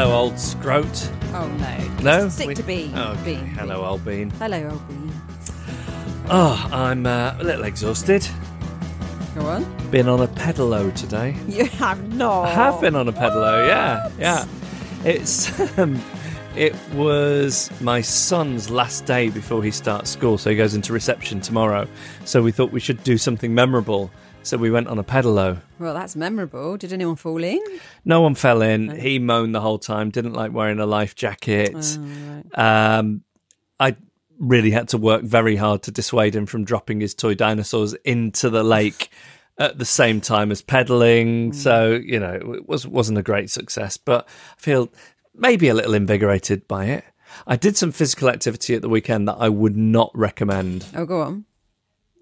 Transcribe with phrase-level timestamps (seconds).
[0.00, 1.12] Hello, old scrote.
[1.34, 2.02] Oh no.
[2.02, 2.28] No?
[2.30, 2.96] Stick We- to Bean.
[2.96, 3.22] Okay.
[3.34, 3.46] Bean.
[3.48, 4.30] Hello, old bean.
[4.30, 5.12] Hello, old Bean.
[6.30, 8.26] Oh, I'm uh, a little exhausted.
[9.34, 9.90] Go on.
[9.90, 11.36] Been on a pedalo today.
[11.46, 12.46] You have not.
[12.46, 14.46] I have been on a pedalo, yeah, yeah.
[15.04, 16.02] It's um,
[16.56, 21.42] it was my son's last day before he starts school, so he goes into reception
[21.42, 21.86] tomorrow.
[22.24, 24.10] So we thought we should do something memorable.
[24.42, 25.60] So we went on a pedalo.
[25.78, 26.76] Well, that's memorable.
[26.76, 27.60] Did anyone fall in?
[28.04, 28.90] No one fell in.
[28.98, 30.10] He moaned the whole time.
[30.10, 31.76] Didn't like wearing a life jacket.
[32.54, 33.22] Um,
[33.78, 33.96] I
[34.38, 38.48] really had to work very hard to dissuade him from dropping his toy dinosaurs into
[38.50, 39.10] the lake
[39.58, 41.52] at the same time as pedaling.
[41.52, 44.88] So you know, it was wasn't a great success, but I feel
[45.34, 47.04] maybe a little invigorated by it.
[47.46, 50.86] I did some physical activity at the weekend that I would not recommend.
[50.96, 51.44] Oh, go on.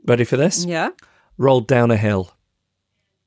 [0.05, 0.65] Ready for this?
[0.65, 0.91] Yeah.
[1.39, 2.33] Rolled down a hill.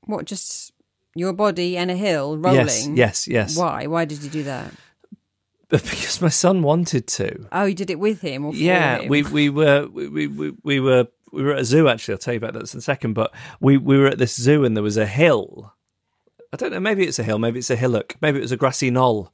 [0.05, 0.25] What?
[0.25, 0.73] Just
[1.15, 2.57] your body and a hill rolling.
[2.67, 3.57] Yes, yes, yes.
[3.57, 3.87] Why?
[3.87, 4.71] Why did you do that?
[5.69, 7.47] Because my son wanted to.
[7.53, 9.07] Oh, you did it with him or for yeah him?
[9.09, 12.33] we we were we, we we were we were at a zoo actually i'll tell
[12.33, 14.83] you about that in a second but we we were at this zoo and there
[14.83, 15.71] was a hill
[16.51, 18.57] i don't know maybe it's a hill maybe it's a hillock maybe it was a
[18.57, 19.31] grassy knoll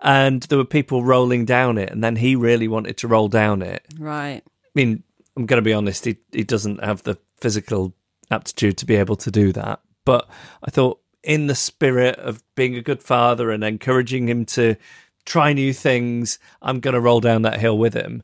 [0.00, 3.60] and there were people rolling down it and then he really wanted to roll down
[3.60, 4.42] it Right.
[4.46, 5.02] i mean
[5.36, 7.92] i'm going to be honest he he doesn't have the physical
[8.30, 10.28] aptitude to be able to do that but
[10.62, 14.76] i thought in the spirit of being a good father and encouraging him to
[15.24, 18.22] try new things i'm going to roll down that hill with him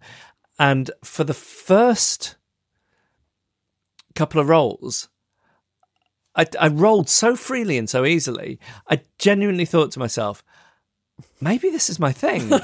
[0.59, 2.37] and for the first
[4.15, 5.09] couple of rolls,
[6.35, 8.59] I, I rolled so freely and so easily.
[8.87, 10.45] I genuinely thought to myself,
[11.41, 12.53] maybe this is my thing.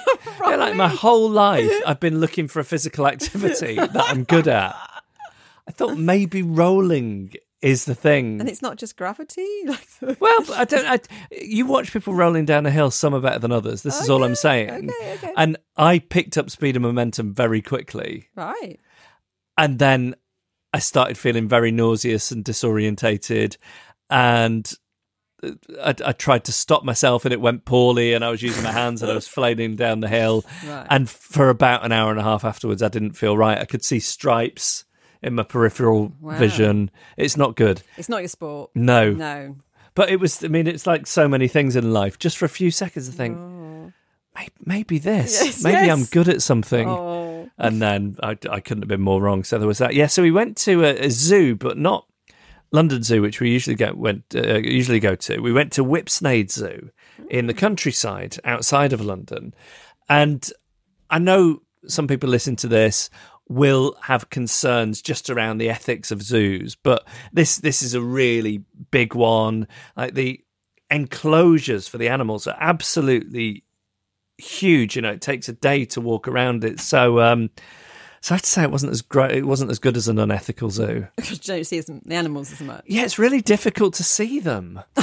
[0.47, 4.47] Yeah, like my whole life, I've been looking for a physical activity that I'm good
[4.47, 4.77] at.
[5.69, 7.33] I thought maybe rolling
[7.63, 8.39] is the thing.
[8.41, 9.47] And it's not just gravity.
[10.21, 10.87] Well, I don't.
[10.87, 11.01] I,
[11.31, 12.91] you watch people rolling down a hill.
[12.91, 13.83] Some are better than others.
[13.83, 14.91] This is all I'm saying.
[14.91, 15.33] okay, okay.
[15.37, 18.79] And I picked up speed and momentum very quickly, right.
[19.57, 20.15] and then
[20.73, 23.57] I started feeling very nauseous and disorientated,
[24.11, 24.71] and
[25.43, 25.53] uh,
[25.83, 28.13] I, I tried to stop myself, and it went poorly.
[28.13, 30.45] And I was using my hands, and I was flailing down the hill.
[30.67, 30.87] Right.
[30.91, 33.59] And for about an hour and a half afterwards, I didn't feel right.
[33.59, 34.85] I could see stripes
[35.27, 36.39] in my peripheral Wow.
[36.39, 36.91] vision.
[37.17, 37.83] It's not good.
[37.97, 38.71] It's not your sport.
[38.75, 39.57] No, No.
[39.95, 40.43] but it was.
[40.45, 42.19] I mean, it's like so many things in life.
[42.19, 43.37] Just for a few seconds, I think
[44.35, 45.41] "May- maybe this.
[45.41, 45.45] Oh.
[45.45, 46.89] Yes, maybe I'm good at something.
[46.89, 47.51] Oh.
[47.59, 49.43] And then I, I couldn't have been more wrong.
[49.45, 49.95] So there was that.
[49.95, 50.07] Yeah.
[50.09, 52.07] So we went to a, a zoo, but not
[52.71, 55.41] London Zoo, which we usually get went uh, usually go to.
[55.41, 56.91] We went to Whipsnade Zoo
[57.31, 59.55] in the countryside outside of London,
[60.09, 60.51] and
[61.09, 63.09] I know some people listen to this
[63.49, 68.65] will have concerns just around the ethics of zoos, but this this is a really
[68.91, 69.69] big one.
[69.97, 70.41] Like the
[70.91, 73.65] enclosures for the animals are absolutely
[74.39, 74.97] huge.
[74.97, 76.81] You know, it takes a day to walk around it.
[76.81, 77.51] So, um,
[78.21, 79.33] so I have to say, it wasn't as great.
[79.33, 81.07] It wasn't as good as an unethical zoo.
[81.17, 82.85] Because you don't see the animals as much.
[82.87, 84.81] Yeah, it's really difficult to see them.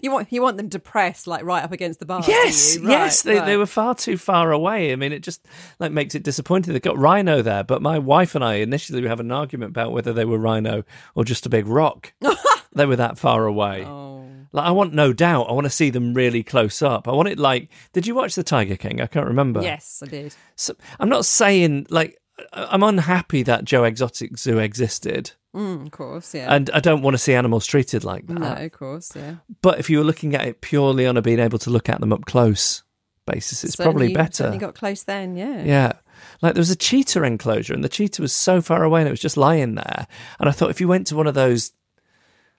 [0.00, 2.22] You want you want them depressed, like right up against the bar.
[2.26, 2.88] yes, you?
[2.88, 3.46] yes, they, right.
[3.46, 4.92] they were far too far away.
[4.92, 5.46] I mean, it just
[5.78, 6.72] like makes it disappointing.
[6.72, 9.92] They got rhino there, but my wife and I initially we have an argument about
[9.92, 10.84] whether they were rhino
[11.14, 12.12] or just a big rock.
[12.72, 13.84] they were that far away.
[13.84, 14.24] Oh.
[14.52, 15.48] Like I want no doubt.
[15.48, 17.08] I want to see them really close up.
[17.08, 17.70] I want it like.
[17.92, 19.00] Did you watch the Tiger King?
[19.00, 19.62] I can't remember.
[19.62, 20.34] Yes, I did.
[20.56, 22.18] So, I'm not saying like
[22.52, 26.54] I'm unhappy that Joe Exotic Zoo existed, Mm, of course, yeah.
[26.54, 28.38] and I don't want to see animals treated like that.
[28.38, 29.36] no, of course, yeah.
[29.60, 32.00] But if you were looking at it purely on a being able to look at
[32.00, 32.82] them up close
[33.26, 34.32] basis, it's probably Certainly- better.
[34.34, 35.62] Certainly got close then, yeah.
[35.62, 35.92] Yeah.
[36.40, 39.12] Like there was a cheetah enclosure and the cheetah was so far away and it
[39.12, 40.06] was just lying there.
[40.40, 41.72] And I thought if you went to one of those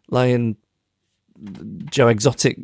[0.09, 0.57] lion
[1.89, 2.57] Joe Exotic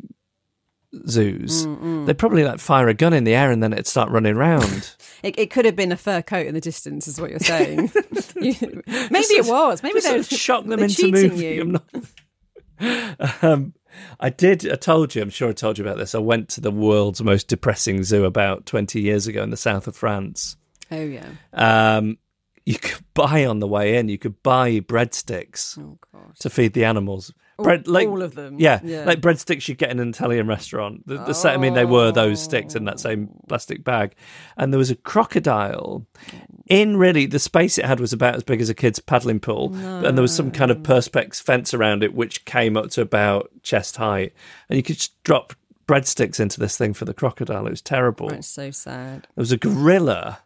[1.08, 1.66] zoos,
[2.06, 4.96] they'd probably like fire a gun in the air and then it'd start running round.
[5.22, 7.92] It, it could have been a fur coat in the distance, is what you're saying.
[8.36, 9.84] You- maybe it was.
[9.84, 11.74] Maybe they sort of shock them into moving.
[11.74, 13.44] not.
[13.44, 13.74] um,
[14.20, 14.72] I did.
[14.72, 15.22] I told you.
[15.22, 16.16] I'm sure I told you about this.
[16.16, 19.88] I went to the world's most depressing zoo about 20 years ago in the south
[19.88, 20.56] of France.
[20.90, 21.28] Oh yeah.
[21.52, 22.18] Um,
[22.66, 24.08] you could buy on the way in.
[24.08, 25.98] You could buy breadsticks Oh
[26.40, 27.34] to feed the animals.
[27.60, 28.56] All- Bread, like, all of them?
[28.58, 29.04] Yeah, Yeah.
[29.04, 31.06] like breadsticks you get in an Italian restaurant.
[31.06, 33.42] The, the sa- I mean, they were those sticks in that same oh.
[33.48, 34.16] plastic bag.
[34.58, 36.06] And there was a crocodile
[36.68, 39.76] in really the space it had was about as big as a kid's paddling pool.
[39.76, 43.52] And there was some kind of perspex fence around it, which came up to about
[43.62, 44.34] chest height.
[44.70, 45.54] And you could just drop
[45.88, 47.68] breadsticks into this thing for the crocodile.
[47.68, 48.30] It was terrible.
[48.30, 49.24] That's so sad.
[49.36, 50.40] There was a gorilla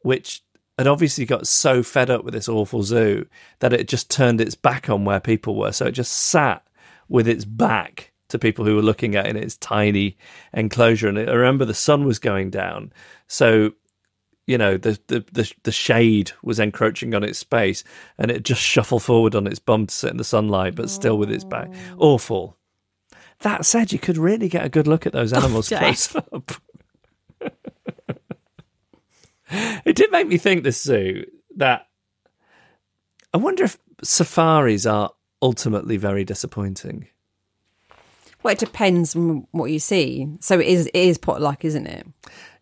[0.00, 0.42] which
[0.78, 3.26] had obviously got so fed up with this awful zoo
[3.60, 5.72] that it just turned its back on where people were.
[5.72, 6.66] So it just sat
[7.08, 10.16] with its back to people who were looking at it in its tiny
[10.52, 11.08] enclosure.
[11.08, 12.92] And I remember the sun was going down.
[13.28, 13.72] So,
[14.46, 17.82] you know, the, the, the, the shade was encroaching on its space
[18.18, 21.16] and it just shuffled forward on its bum to sit in the sunlight, but still
[21.16, 21.68] with its back.
[21.92, 22.14] Oh.
[22.14, 22.56] Awful.
[23.40, 25.78] That said, you could really get a good look at those oh, animals Jay.
[25.78, 26.52] close up.
[29.50, 31.24] It did make me think this zoo
[31.56, 31.86] that
[33.32, 35.10] I wonder if safaris are
[35.42, 37.08] ultimately very disappointing.
[38.42, 40.28] Well, it depends on what you see.
[40.40, 40.86] So it is.
[40.86, 42.06] It is potluck, isn't it?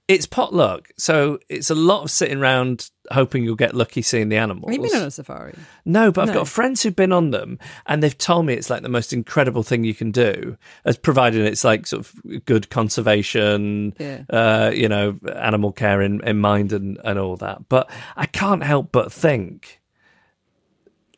[0.06, 4.36] It's potluck, so it's a lot of sitting around hoping you'll get lucky seeing the
[4.36, 4.70] animals.
[4.74, 5.54] Have you been on a safari?
[5.86, 6.34] No, but I've No.
[6.40, 9.62] got friends who've been on them, and they've told me it's like the most incredible
[9.62, 14.24] thing you can do, as provided it's like sort of good conservation, Yeah.
[14.28, 17.70] uh, you know, animal care in, in mind and, and all that.
[17.70, 19.80] But I can't help but think,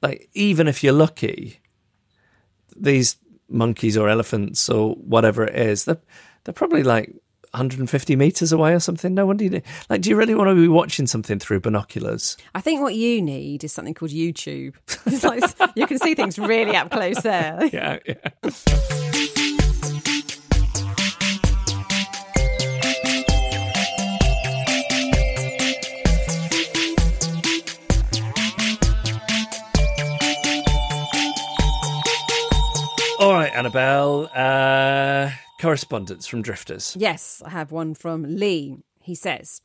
[0.00, 1.58] like, even if you're lucky,
[2.76, 3.16] these
[3.48, 5.98] monkeys or elephants or whatever it is, they're,
[6.44, 7.12] they're probably like
[7.56, 9.14] 150 meters away or something.
[9.14, 10.02] No wonder you like.
[10.02, 12.36] Do you really want to be watching something through binoculars?
[12.54, 14.74] I think what you need is something called YouTube.
[15.06, 15.42] It's like,
[15.74, 17.58] you can see things really up close there.
[17.72, 18.14] Yeah, yeah.
[33.18, 34.28] All right, Annabelle.
[34.34, 35.30] Uh,
[35.66, 36.96] correspondence from Drifters.
[36.96, 38.76] Yes, I have one from Lee.
[39.00, 39.62] He says,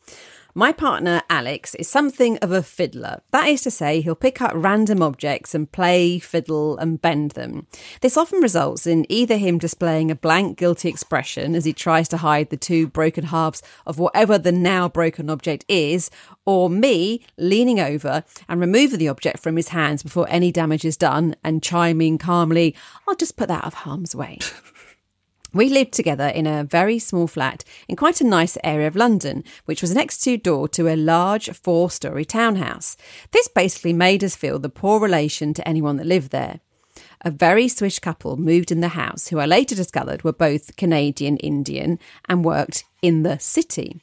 [0.55, 3.21] My partner, Alex, is something of a fiddler.
[3.29, 7.67] That is to say, he'll pick up random objects and play, fiddle, and bend them.
[8.01, 12.17] This often results in either him displaying a blank, guilty expression as he tries to
[12.17, 16.09] hide the two broken halves of whatever the now broken object is,
[16.47, 20.97] or me leaning over and removing the object from his hands before any damage is
[20.97, 22.75] done and chiming calmly,
[23.07, 24.39] I'll just put that out of harm's way.
[25.53, 29.43] We lived together in a very small flat in quite a nice area of London,
[29.65, 32.95] which was next to door to a large four story townhouse.
[33.31, 36.61] This basically made us feel the poor relation to anyone that lived there.
[37.21, 41.37] A very swish couple moved in the house, who I later discovered were both Canadian
[41.37, 44.01] Indian and worked in the city.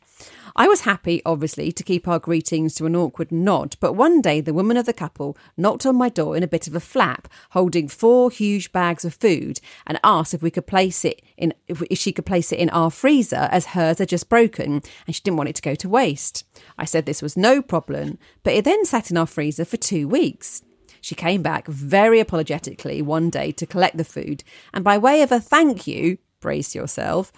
[0.57, 4.41] I was happy, obviously, to keep our greetings to an awkward nod, but one day
[4.41, 7.29] the woman of the couple knocked on my door in a bit of a flap,
[7.51, 11.99] holding four huge bags of food, and asked if we could place it in if
[11.99, 15.37] she could place it in our freezer as hers had just broken, and she didn't
[15.37, 16.45] want it to go to waste.
[16.77, 20.09] I said this was no problem, but it then sat in our freezer for two
[20.09, 20.63] weeks.
[21.01, 24.43] She came back very apologetically one day to collect the food,
[24.75, 27.33] and by way of a thank you, brace yourself,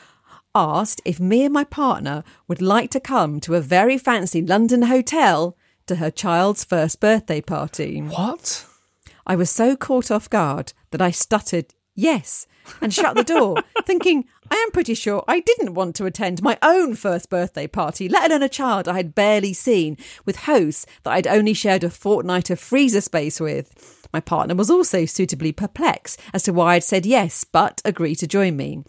[0.54, 4.82] asked if me and my partner would like to come to a very fancy London
[4.82, 8.00] hotel to her child's first birthday party.
[8.00, 8.66] What?
[9.26, 12.46] I was so caught off guard that I stuttered yes
[12.80, 16.58] and shut the door, thinking I am pretty sure I didn't want to attend my
[16.62, 21.12] own first birthday party, let alone a child I had barely seen, with hosts that
[21.12, 24.08] I'd only shared a fortnight of freezer space with.
[24.12, 28.26] My partner was also suitably perplexed as to why I'd said yes, but agreed to
[28.26, 28.82] join me.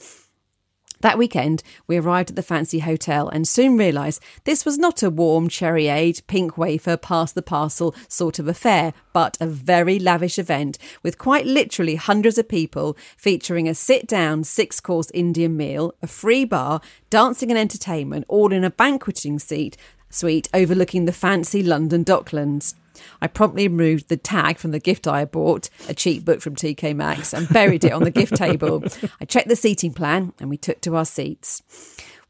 [1.01, 5.09] That weekend, we arrived at the fancy hotel and soon realised this was not a
[5.09, 10.77] warm cherryade, pink wafer, pass the parcel sort of affair, but a very lavish event
[11.01, 16.07] with quite literally hundreds of people featuring a sit down six course Indian meal, a
[16.07, 19.77] free bar, dancing and entertainment, all in a banqueting seat
[20.11, 22.75] suite overlooking the fancy London Docklands.
[23.21, 26.55] I promptly removed the tag from the gift I had bought, a cheap book from
[26.55, 28.83] TK Maxx, and buried it on the gift table.
[29.21, 31.63] I checked the seating plan and we took to our seats.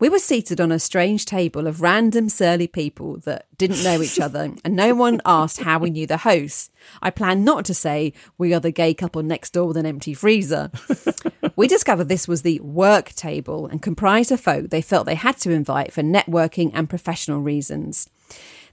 [0.02, 4.20] We were seated on a strange table of random surly people that didn't know each
[4.20, 6.72] other, and no one asked how we knew the hosts.
[7.04, 10.16] I planned not to say we are the gay couple next door with an empty
[10.16, 10.72] freezer.
[11.56, 15.38] we discovered this was the work table and comprised of folk they felt they had
[15.38, 18.10] to invite for networking and professional reasons.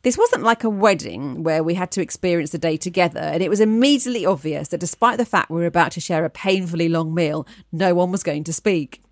[0.04, 3.50] This wasn't like a wedding where we had to experience the day together, and it
[3.50, 7.12] was immediately obvious that despite the fact we were about to share a painfully long
[7.12, 9.02] meal, no one was going to speak.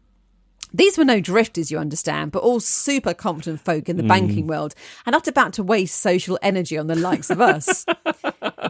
[0.73, 4.09] These were no drifters, you understand, but all super competent folk in the mm.
[4.09, 7.87] banking world and not about to waste social energy on the likes of us.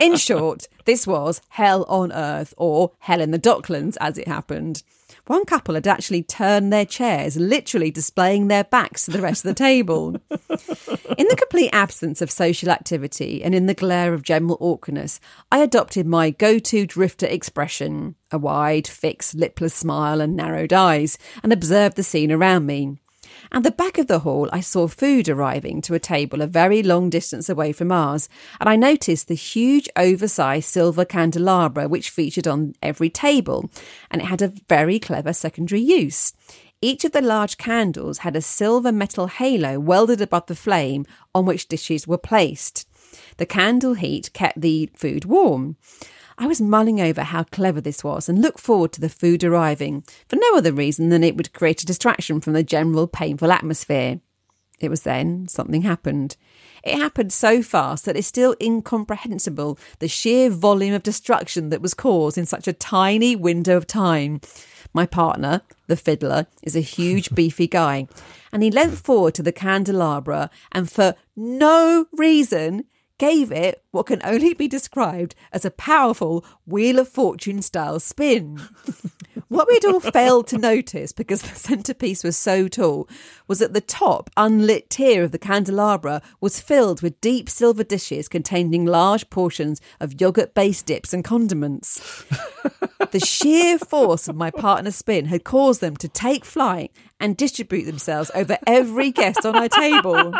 [0.00, 4.82] in short, this was hell on earth, or hell in the Docklands, as it happened.
[5.26, 9.48] One couple had actually turned their chairs, literally displaying their backs to the rest of
[9.48, 10.16] the table.
[10.30, 15.18] in the complete absence of social activity and in the glare of general awkwardness,
[15.50, 21.16] I adopted my go to drifter expression a wide, fixed, lipless smile and narrowed eyes,
[21.42, 22.96] and observed the scene around me.
[23.52, 26.82] At the back of the hall, I saw food arriving to a table a very
[26.82, 28.28] long distance away from ours,
[28.60, 33.70] and I noticed the huge, oversized silver candelabra which featured on every table,
[34.10, 36.32] and it had a very clever secondary use.
[36.82, 41.46] Each of the large candles had a silver metal halo welded above the flame on
[41.46, 42.86] which dishes were placed.
[43.38, 45.76] The candle heat kept the food warm.
[46.38, 50.04] I was mulling over how clever this was and looked forward to the food arriving
[50.28, 54.20] for no other reason than it would create a distraction from the general painful atmosphere.
[54.78, 56.36] It was then something happened.
[56.84, 61.94] It happened so fast that it's still incomprehensible the sheer volume of destruction that was
[61.94, 64.42] caused in such a tiny window of time.
[64.92, 68.08] My partner, the fiddler, is a huge, beefy guy,
[68.52, 72.84] and he leant forward to the candelabra and, for no reason,
[73.18, 78.60] gave it what can only be described as a powerful Wheel of Fortune style spin.
[79.48, 83.08] what we'd all failed to notice because the centerpiece was so tall
[83.46, 88.28] was that the top unlit tier of the candelabra was filled with deep silver dishes
[88.28, 92.24] containing large portions of yogurt based dips and condiments.
[93.12, 97.84] the sheer force of my partner's spin had caused them to take flight and distribute
[97.84, 100.34] themselves over every guest on our table.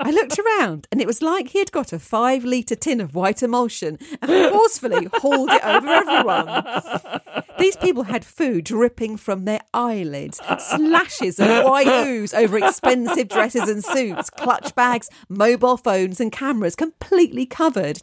[0.02, 3.14] I looked around and it was like he had got a five litre tin of
[3.14, 7.20] white emulsion and forcefully hauled it over everyone.
[7.58, 13.68] These people had food dripping from their eyelids, slashes of white ooze over expensive dresses
[13.68, 18.00] and suits, clutch bags, mobile phones, and cameras completely covered.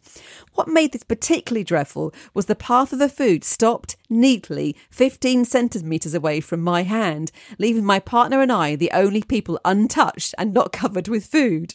[0.54, 6.14] What made this particularly dreadful was the path of the food stopped neatly 15 centimetres
[6.14, 10.72] away from my hand, leaving my partner and I the only people untouched and not
[10.72, 11.74] covered with food.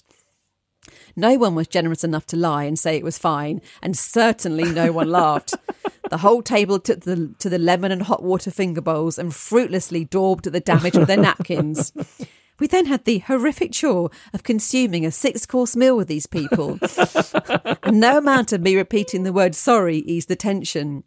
[1.17, 4.93] No one was generous enough to lie and say it was fine, and certainly no
[4.93, 5.55] one laughed.
[6.11, 10.05] The whole table took the, to the lemon and hot water finger bowls and fruitlessly
[10.05, 11.93] daubed at the damage of their napkins.
[12.59, 16.79] We then had the horrific chore of consuming a six course meal with these people.
[17.83, 21.05] and no amount of me repeating the word sorry eased the tension.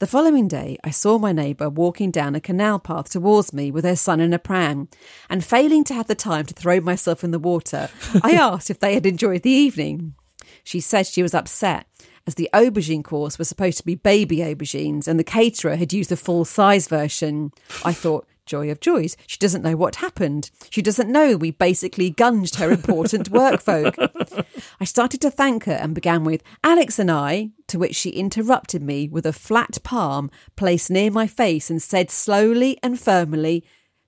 [0.00, 3.84] The following day, I saw my neighbour walking down a canal path towards me with
[3.84, 4.88] her son in a pram,
[5.30, 7.88] and failing to have the time to throw myself in the water,
[8.20, 10.16] I asked if they had enjoyed the evening.
[10.64, 11.86] She said she was upset,
[12.26, 16.10] as the aubergine course was supposed to be baby aubergines and the caterer had used
[16.10, 17.52] the full size version.
[17.84, 19.16] I thought, Joy of joys.
[19.26, 20.50] She doesn't know what happened.
[20.70, 23.96] She doesn't know we basically gunged her important work folk.
[24.80, 28.82] I started to thank her and began with Alex and I, to which she interrupted
[28.82, 33.64] me with a flat palm placed near my face and said slowly and firmly,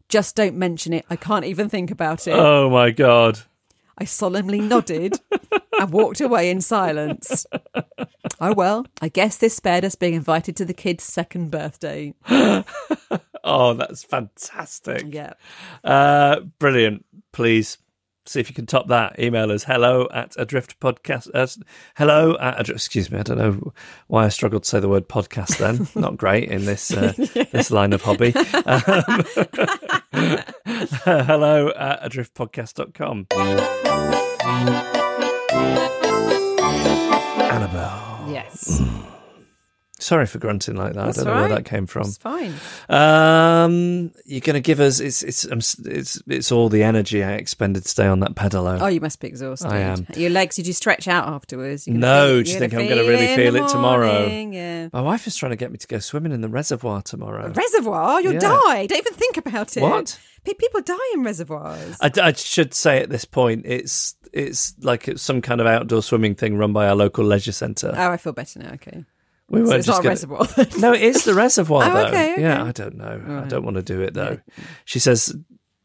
[0.09, 1.07] Just don't mention it.
[1.09, 2.35] I can't even think about it.
[2.35, 3.41] Oh my God.
[3.99, 5.19] I solemnly nodded
[5.81, 7.47] and walked away in silence.
[8.41, 12.13] Oh well, I guess this spared us being invited to the kid's second birthday.
[13.47, 15.05] Oh, that's fantastic.
[15.07, 15.35] Yeah.
[15.85, 17.07] Uh, brilliant.
[17.33, 17.79] Please
[18.29, 19.19] see if you can top that.
[19.19, 21.31] Email us hello at adrift podcast.
[21.33, 21.47] Uh,
[21.97, 23.19] hello at adrift, excuse me.
[23.19, 23.73] I don't know
[24.09, 25.87] why I struggled to say the word podcast then.
[26.01, 27.13] Not great in this uh,
[27.53, 28.35] this line of hobby.
[28.67, 29.25] Um,
[31.05, 33.27] hello at adriftpodcast.com.
[40.07, 41.07] Sorry for grunting like that.
[41.07, 42.03] That's I don't know all where that came from.
[42.03, 42.55] It's fine.
[42.89, 47.33] Um, you're going to give us it's it's um, it's it's all the energy I
[47.33, 48.79] expended today on that pedalo.
[48.81, 49.67] Oh, you must be exhausted.
[49.67, 50.07] I am.
[50.17, 51.89] Your legs, did you stretch out afterwards?
[51.89, 54.27] No, feel- do you think I'm gonna really feel it tomorrow?
[54.29, 54.91] Yeah.
[54.93, 57.51] My wife is trying to get me to go swimming in the reservoir tomorrow.
[57.51, 58.21] Reservoir?
[58.21, 58.39] You'll Yeah.
[58.39, 58.87] die.
[58.87, 59.81] Don't even think about it.
[59.81, 60.21] What?
[60.45, 61.97] People die in reservoirs.
[62.01, 66.03] I, I should say at this point, it's it's like it's some kind of outdoor
[66.03, 67.93] swimming thing run by our local leisure centre.
[67.97, 68.71] oh, I feel better now.
[68.75, 69.05] Okay.
[69.49, 70.67] We So weren't it's just not gonna- reservoir.
[70.81, 72.07] No, it is the reservoir Oh, though.
[72.07, 72.43] okay, okay.
[72.43, 73.43] Yeah, I don't know.
[73.45, 74.39] I don't want to do it though.
[74.85, 75.35] She says,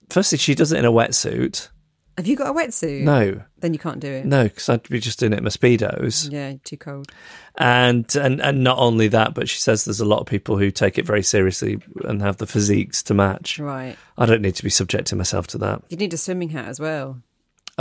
[0.10, 1.70] firstly, she does it in a wetsuit.
[2.18, 3.04] Have you got a wetsuit?
[3.04, 4.26] No, Then you can't do it.
[4.26, 6.30] no, because I'd be just doing it in my speedos.
[6.32, 7.10] Yeah, too cold.
[7.58, 10.72] And and and not only that, but she says there's a lot of people who
[10.72, 13.60] take it very seriously and have the physiques to match.
[13.60, 13.96] Right.
[14.18, 15.84] I don't need to be subjecting myself to that.
[15.90, 17.22] You need a swimming hat as well.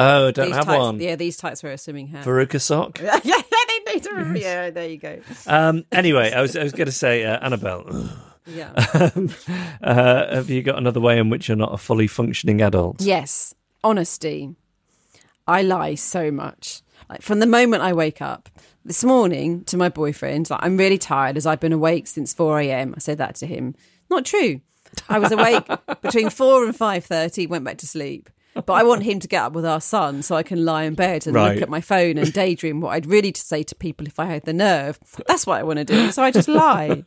[0.01, 1.01] Oh, I don't these have types, one.
[1.01, 2.25] Yeah, these types wear a swimming hat.
[2.25, 2.99] Verruca sock.
[3.03, 4.35] yeah, they need to.
[4.39, 5.21] Yeah, there you go.
[5.47, 8.09] Um, anyway, I was I was going to say, uh, Annabelle,
[8.47, 8.73] Yeah.
[9.15, 9.31] um,
[9.83, 13.01] uh, have you got another way in which you're not a fully functioning adult?
[13.03, 13.55] Yes,
[13.85, 14.55] honesty.
[15.47, 16.83] I lie so much.
[17.09, 18.49] Like from the moment I wake up.
[18.83, 22.61] This morning to my boyfriend, like, I'm really tired as I've been awake since 4
[22.61, 22.95] a.m.
[22.97, 23.75] I said that to him.
[24.09, 24.63] Not true.
[25.07, 25.67] I was awake
[26.01, 28.31] between 4 and 5.30, went back to sleep.
[28.55, 30.95] But I want him to get up with our son so I can lie in
[30.95, 31.55] bed and Right.
[31.55, 34.27] look at my phone and daydream what I'd really to say to people if I
[34.27, 34.99] had the nerve.
[35.29, 36.11] That's what I want to do.
[36.11, 37.03] So I just lie.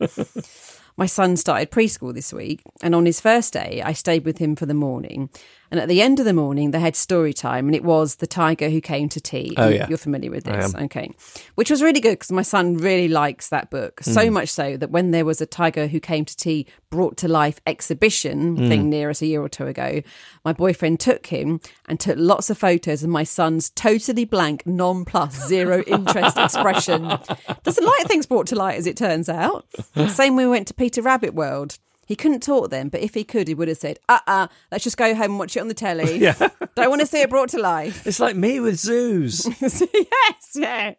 [0.96, 4.54] My son started preschool this week, and on his first day, I stayed with him
[4.54, 5.28] for the morning.
[5.74, 8.28] And at the end of the morning, they had story time, and it was The
[8.28, 9.54] Tiger Who Came to Tea.
[9.56, 9.88] Oh, yeah.
[9.88, 10.72] You're familiar with this.
[10.72, 11.10] Okay.
[11.56, 14.00] Which was really good because my son really likes that book.
[14.04, 14.34] So Hmm.
[14.34, 17.60] much so that when there was a Tiger Who Came to Tea brought to life
[17.66, 18.68] exhibition Hmm.
[18.68, 20.00] thing near us a year or two ago,
[20.44, 25.48] my boyfriend took him and took lots of photos of my son's totally blank, non-plus,
[25.48, 27.18] zero interest expression.
[27.64, 29.66] Doesn't like things brought to light, as it turns out.
[30.08, 31.78] Same when we went to Peter Rabbit World.
[32.06, 34.84] He couldn't talk then, but if he could, he would have said, uh uh, let's
[34.84, 36.18] just go home and watch it on the telly.
[36.24, 36.34] Yeah.
[36.74, 38.06] Don't want to see it brought to life.
[38.06, 39.46] It's like me with zoos.
[39.60, 40.94] yes, yeah.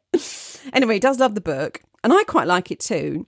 [0.73, 3.27] Anyway, he does love the book, and I quite like it too.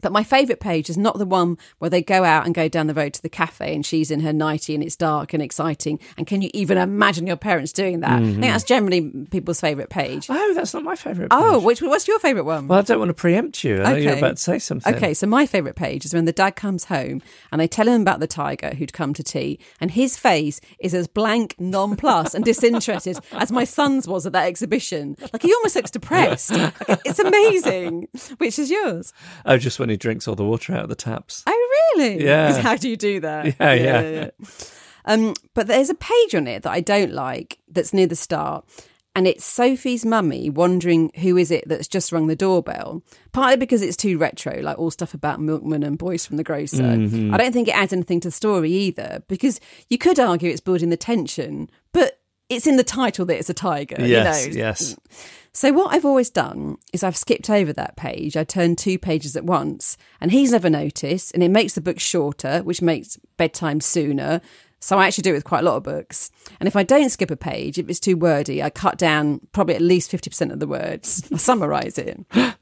[0.00, 2.86] But my favourite page is not the one where they go out and go down
[2.86, 5.98] the road to the cafe and she's in her nightie and it's dark and exciting.
[6.16, 8.12] And can you even imagine your parents doing that?
[8.12, 8.40] I think mm-hmm.
[8.42, 10.26] that's generally people's favourite page.
[10.28, 11.28] oh, that's not my favourite.
[11.30, 11.64] Oh, page.
[11.64, 12.68] which what's your favourite one?
[12.68, 13.82] well, I don't want to preempt you.
[13.82, 14.18] I know you're Okay.
[14.18, 14.94] about to say something.
[14.94, 18.02] Okay, so my favourite page is when the dad comes home and they tell him
[18.02, 22.44] about the tiger who'd come to tea, and his face is as blank, nonplussed, and
[22.44, 25.16] disinterested as my son's was at that exhibition.
[25.32, 26.52] Like he almost looks depressed.
[26.52, 28.08] Like, it's amazing.
[28.38, 29.12] Which is yours?
[29.44, 31.44] Oh, just when he drinks all the water out of the taps.
[31.46, 32.24] Oh, really?
[32.24, 32.60] Yeah.
[32.60, 33.46] How do you do that?
[33.60, 34.30] Yeah, yeah.
[35.04, 38.64] Um, but there's a page on it that I don't like that's near the start.
[39.16, 43.02] And it's Sophie's mummy wondering who is it that's just rung the doorbell.
[43.32, 46.82] Partly because it's too retro, like all stuff about milkman and boys from the grocer.
[46.82, 47.34] Mm-hmm.
[47.34, 50.60] I don't think it adds anything to the story either, because you could argue it's
[50.60, 51.68] building the tension,
[52.50, 53.96] it's in the title that it's a tiger.
[53.98, 54.58] Yes, you know?
[54.58, 54.96] yes.
[55.52, 58.36] So what I've always done is I've skipped over that page.
[58.36, 61.98] I turn two pages at once, and he's never noticed, and it makes the book
[61.98, 64.40] shorter, which makes bedtime sooner.
[64.80, 66.30] So I actually do it with quite a lot of books.
[66.58, 69.74] And if I don't skip a page, if it's too wordy, I cut down probably
[69.74, 71.28] at least 50% of the words.
[71.32, 72.20] I summarise it.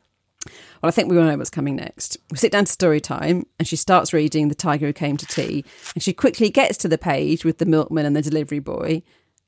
[0.81, 2.17] Well, I think we all know what's coming next.
[2.31, 5.27] We sit down to story time, and she starts reading The Tiger Who Came to
[5.27, 9.03] Tea, and she quickly gets to the page with the milkman and the delivery boy,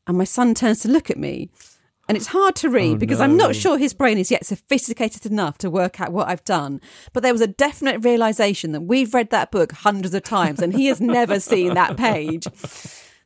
[0.07, 1.51] and my son turns to look at me.
[2.09, 5.25] And it's hard to read oh, because I'm not sure his brain is yet sophisticated
[5.27, 6.81] enough to work out what I've done.
[7.13, 10.73] But there was a definite realization that we've read that book hundreds of times and
[10.73, 12.49] he has never seen that page.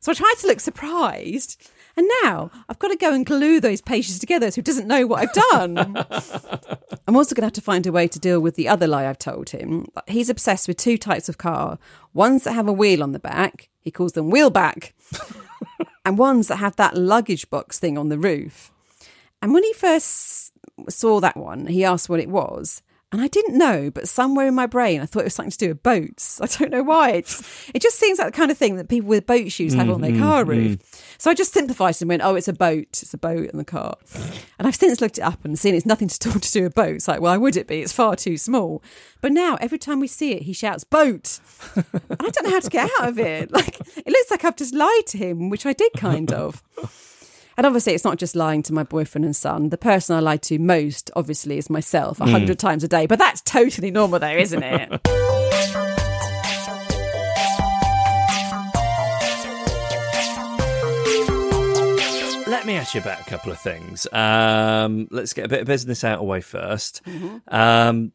[0.01, 1.59] So I tried to look surprised.
[1.97, 5.07] And now I've got to go and glue those pages together so he doesn't know
[5.07, 5.77] what I've done.
[7.07, 9.07] I'm also going to have to find a way to deal with the other lie
[9.07, 9.87] I've told him.
[10.07, 11.79] He's obsessed with two types of car
[12.13, 14.91] ones that have a wheel on the back, he calls them wheelback,
[16.05, 18.71] and ones that have that luggage box thing on the roof.
[19.41, 20.53] And when he first
[20.89, 22.81] saw that one, he asked what it was.
[23.15, 25.57] And I didn't know, but somewhere in my brain, I thought it was something to
[25.57, 26.41] do with boats.
[26.41, 27.11] I don't know why.
[27.11, 29.73] It just, it just seems like the kind of thing that people with boat shoes
[29.73, 30.49] have on their mm-hmm, car mm-hmm.
[30.49, 31.15] roof.
[31.17, 32.89] So I just simplified and went, oh, it's a boat.
[33.01, 33.95] It's a boat in the car.
[34.59, 36.75] And I've since looked it up and seen it's nothing to do, to do with
[36.75, 37.07] boats.
[37.07, 37.81] Like, why would it be?
[37.81, 38.83] It's far too small.
[39.21, 41.39] But now, every time we see it, he shouts, boat.
[41.73, 41.85] And
[42.19, 43.49] I don't know how to get out of it.
[43.55, 46.61] Like, it looks like I've just lied to him, which I did kind of.
[47.57, 49.69] And obviously, it's not just lying to my boyfriend and son.
[49.69, 53.05] The person I lie to most, obviously, is myself a hundred times a day.
[53.05, 55.01] But that's totally normal, though, isn't it?
[62.47, 64.07] Let me ask you about a couple of things.
[64.11, 67.55] Um, let's get a bit of business out of the way 1st Mm-hmm.
[67.55, 68.11] Um,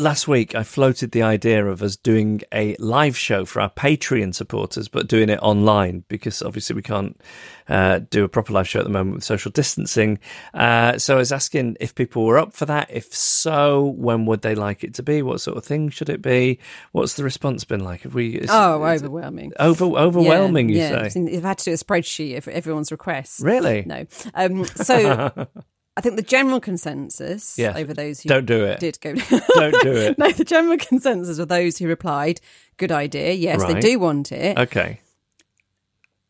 [0.00, 4.34] last week I floated the idea of us doing a live show for our Patreon
[4.34, 7.20] supporters, but doing it online because obviously we can't
[7.68, 10.18] uh, do a proper live show at the moment with social distancing.
[10.54, 12.88] Uh, so I was asking if people were up for that.
[12.90, 15.20] If so, when would they like it to be?
[15.22, 16.58] What sort of thing should it be?
[16.92, 18.02] What's the response been like?
[18.02, 18.36] Have we?
[18.36, 19.52] Is, Oh, is overwhelming.
[19.58, 20.68] over overwhelming.
[20.68, 21.08] yeah, you yeah.
[21.08, 23.40] say You've had to do a spreadsheet of everyone's requests.
[23.40, 23.82] really?
[23.84, 24.06] No.
[24.34, 25.48] Um, so
[25.98, 27.76] I think the general consensus Yes.
[27.76, 28.78] over those who Don't do it.
[28.78, 29.14] did go.
[29.54, 30.16] Don't do it.
[30.22, 32.40] no, the general consensus of those who replied,
[32.76, 33.32] good idea.
[33.32, 34.56] Yes, they do want it.
[34.56, 35.00] Okay.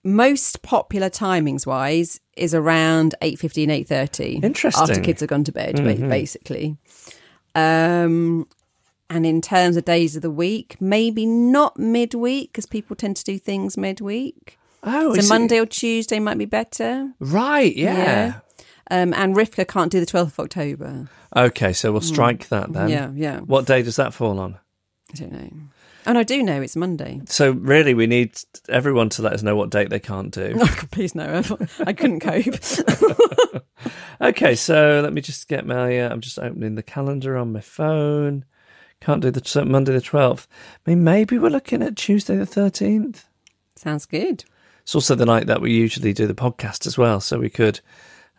[0.04, 4.42] Most popular timings wise is around 8.15, 8.30.
[4.42, 4.83] Interesting.
[4.85, 4.90] Mm-hmm.
[4.92, 6.78] After kids have gone to bed, ba- basically.
[7.54, 8.46] Um,
[9.11, 13.24] and in terms of days of the week, maybe not midweek because people tend to
[13.24, 14.59] do things midweek.
[14.83, 17.12] Oh, so is it- Monday or Tuesday might be better.
[17.20, 17.74] Right.
[17.76, 17.96] Yeah.
[17.96, 18.35] Yeah.
[18.90, 21.09] Um, and Rivka can't do the 12th of October.
[21.37, 22.88] Okay, so we'll strike that then.
[22.88, 22.90] Mm.
[22.90, 23.40] Yeah, yeah.
[23.40, 24.59] What day does that fall on?
[25.12, 25.51] I don't know.
[26.07, 27.20] And I do know it's Monday.
[27.27, 28.33] So really, we need
[28.70, 30.57] everyone to let us know what date they can't do.
[30.59, 31.42] Oh, please no.
[31.81, 33.62] I couldn't cope.
[34.20, 36.01] okay, so let me just get my.
[36.01, 38.46] Uh, I'm just opening the calendar on my phone.
[39.03, 40.48] Can't do the so Monday the twelfth.
[40.87, 43.27] I mean, maybe we're looking at Tuesday the thirteenth.
[43.77, 44.44] Sounds good.
[44.83, 47.81] It's also the night that we usually do the podcast as well, so we could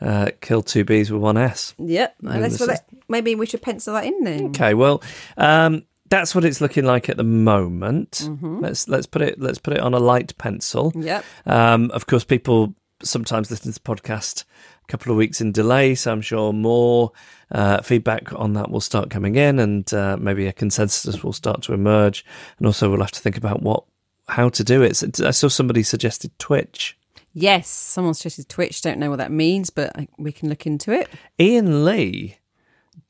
[0.02, 1.74] uh, kill two bees with one S.
[1.78, 2.16] Yep.
[2.22, 4.46] And Let's, this well, is- let- maybe we should pencil that in then.
[4.48, 5.02] Okay, well,
[5.38, 8.22] um, that's what it's looking like at the moment.
[8.24, 8.62] Mm-hmm.
[8.62, 10.92] Let's let's put it let's put it on a light pencil.
[10.96, 11.24] Yep.
[11.46, 14.44] Um, of course, people sometimes listen to the podcast
[14.84, 17.12] a couple of weeks in delay, so I'm sure more
[17.52, 21.62] uh, feedback on that will start coming in, and uh, maybe a consensus will start
[21.64, 22.26] to emerge.
[22.58, 23.84] And also, we'll have to think about what
[24.28, 24.96] how to do it.
[24.96, 26.98] So I saw somebody suggested Twitch.
[27.34, 27.70] Yes.
[27.70, 28.82] Someone suggested Twitch.
[28.82, 31.10] Don't know what that means, but I, we can look into it.
[31.40, 32.38] Iain Lee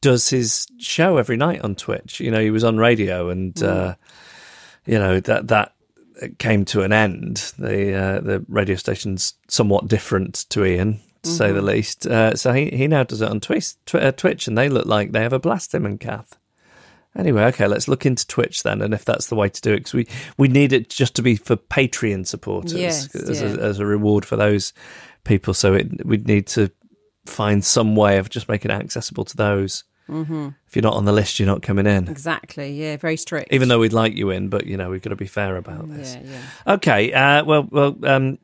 [0.02, 2.20] does his show every night on Twitch.
[2.20, 3.96] You know, he was on radio, and uh,
[4.86, 5.74] you know that that
[6.38, 7.54] came to an end.
[7.58, 12.06] The uh, the radio station's somewhat different to Iain, to say the least.
[12.08, 14.86] Uh, so he he now does it on Twitch, tw- uh, Twitch, and they look
[14.86, 15.74] like they have a blast.
[15.74, 16.38] Him and Kath.
[17.18, 19.78] Anyway, okay, let's look into Twitch then, and if that's the way to do it,
[19.78, 23.48] because we, we need it just to be for Patreon supporters Yes, as, yeah.
[23.48, 24.74] a, as a reward for those
[25.24, 25.54] people.
[25.54, 26.70] So it, we'd need to
[27.26, 29.84] find some way of just making it accessible to those.
[30.08, 30.50] Mm-hmm.
[30.68, 32.08] If you're not on the list, you're not coming in.
[32.08, 32.72] Exactly.
[32.74, 32.98] Yeah.
[32.98, 33.54] Very strict.
[33.54, 35.90] Even though we'd like you in, but you know we've got to be fair about
[35.90, 36.16] this.
[36.16, 36.32] Yeah.
[36.32, 36.74] Yeah.
[36.76, 37.14] Okay.
[37.14, 37.98] Uh, well, well.
[38.04, 38.38] Um,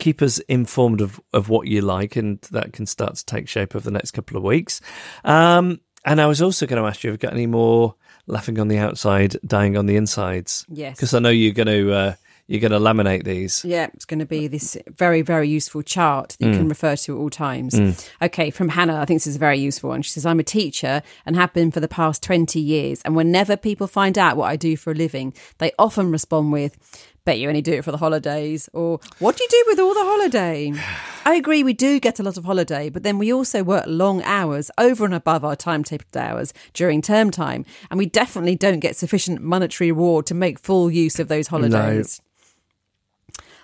[0.00, 3.76] keep us informed of, of what you like, and that can start to take shape
[3.76, 4.80] over the next couple of weeks.
[5.24, 7.94] Um, and I was also going to ask you, have you've got any more
[8.26, 10.64] laughing on the outside, dying on the insides?
[10.68, 10.96] Yes.
[10.96, 12.14] Because I know you're going to uh,
[12.46, 13.64] you're going to laminate these.
[13.64, 16.56] Yeah, it's going to be this very, very useful chart that you Mm.
[16.58, 17.74] can refer to at all times.
[18.20, 20.02] Okay, from Hannah, I think this is a very useful one.
[20.02, 23.00] She says, I'm a teacher and have been for the past 20 years.
[23.06, 26.76] And whenever people find out what I do for a living, they often respond with,
[27.24, 29.94] Bet you only do it for the holidays, or what do you do with all
[29.94, 30.72] the holiday?
[31.24, 34.22] I agree, we do get a lot of holiday, but then we also work long
[34.24, 38.94] hours over and above our timetabled hours during term time, and we definitely don't get
[38.94, 42.20] sufficient monetary reward to make full use of those holidays.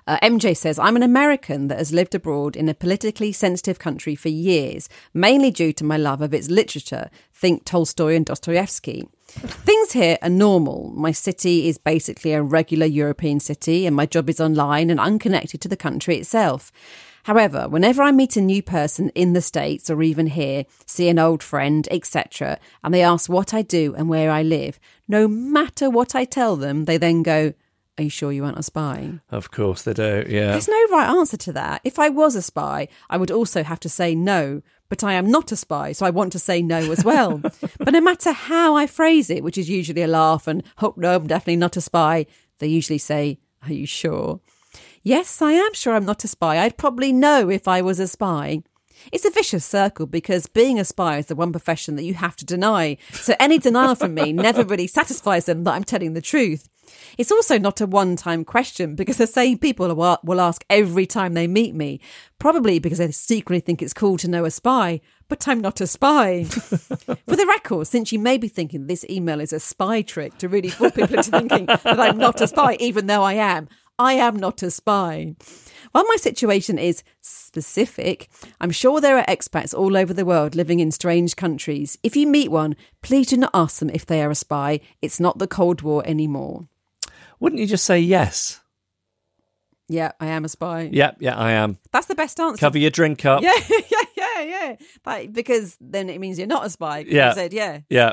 [0.06, 4.14] Uh, MJ says, I'm an American that has lived abroad in a politically sensitive country
[4.14, 7.10] for years, mainly due to my love of its literature.
[7.34, 9.08] Think Tolstoy and Dostoevsky.
[9.28, 10.90] Things here are normal.
[10.94, 15.60] My city is basically a regular European city, and my job is online and unconnected
[15.60, 16.72] to the country itself.
[17.24, 21.18] However, whenever I meet a new person in the States or even here, see an
[21.18, 25.90] old friend, etc., and they ask what I do and where I live, no matter
[25.90, 27.52] what I tell them, they then go,
[27.98, 29.20] Are you sure you aren't a spy?
[29.30, 30.24] Of course they do.
[30.28, 30.52] Yeah.
[30.52, 31.82] There's no right answer to that.
[31.84, 35.30] If I was a spy, I would also have to say no, but I am
[35.30, 37.38] not a spy, so I want to say no as well.
[37.78, 41.14] but no matter how I phrase it, which is usually a laugh and, oh, no,
[41.14, 42.26] I'm definitely not a spy,
[42.58, 44.40] they usually say, Are you sure?
[45.02, 46.58] Yes, I am sure I'm not a spy.
[46.58, 48.62] I'd probably know if I was a spy.
[49.12, 52.36] It's a vicious circle because being a spy is the one profession that you have
[52.36, 52.96] to deny.
[53.12, 56.68] So any denial from me never really satisfies them that I'm telling the truth.
[57.18, 61.34] It's also not a one time question because the same people will ask every time
[61.34, 62.00] they meet me,
[62.38, 65.86] probably because they secretly think it's cool to know a spy, but I'm not a
[65.86, 66.44] spy.
[66.44, 70.48] For the record, since you may be thinking this email is a spy trick to
[70.48, 74.14] really fool people into thinking that I'm not a spy, even though I am, I
[74.14, 75.34] am not a spy.
[75.92, 78.28] While my situation is specific,
[78.60, 81.98] I'm sure there are expats all over the world living in strange countries.
[82.02, 84.80] If you meet one, please do not ask them if they are a spy.
[85.02, 86.68] It's not the Cold War anymore.
[87.40, 88.60] Wouldn't you just say yes?
[89.88, 90.88] Yeah, I am a spy.
[90.92, 91.78] Yeah, yeah, I am.
[91.90, 92.60] That's the best answer.
[92.60, 93.42] Cover your drink up.
[93.42, 94.76] Yeah, yeah, yeah, yeah.
[95.04, 97.04] Like, because then it means you're not a spy.
[97.08, 97.30] Yeah.
[97.30, 97.80] You said, yeah.
[97.88, 98.12] Yeah.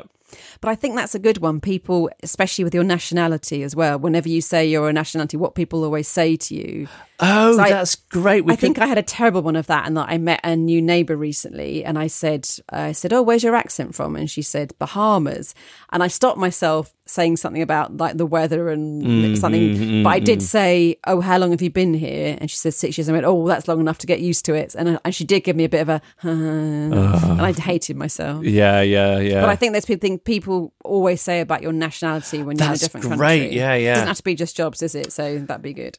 [0.61, 1.59] But I think that's a good one.
[1.61, 5.83] People, especially with your nationality as well, whenever you say you're a nationality, what people
[5.83, 6.87] always say to you.
[7.19, 8.43] Oh, So I- that's great.
[8.45, 10.55] We I think I had a terrible one of that, and that I met a
[10.55, 14.41] new neighbour recently, and I said, I said, "Oh, where's your accent from?" And she
[14.41, 15.53] said, "Bahamas."
[15.91, 20.19] And I stopped myself saying something about like the weather and Mm-hmm, something, but I
[20.19, 23.09] did say, "Oh, how long have you been here?" And she said six years.
[23.09, 25.23] I went, "Oh, well, that's long enough to get used to it." And and she
[25.23, 26.93] did give me a bit of a, and
[27.41, 28.43] I hated myself.
[28.43, 29.41] yeah, yeah, yeah.
[29.41, 32.73] But I think there's people think people always say about your nationality when you're in
[32.73, 33.39] a different great.
[33.41, 33.55] country.
[33.57, 33.93] Yeah, yeah.
[33.95, 35.11] Doesn't have to be just jobs, is it?
[35.11, 35.97] So that'd be good.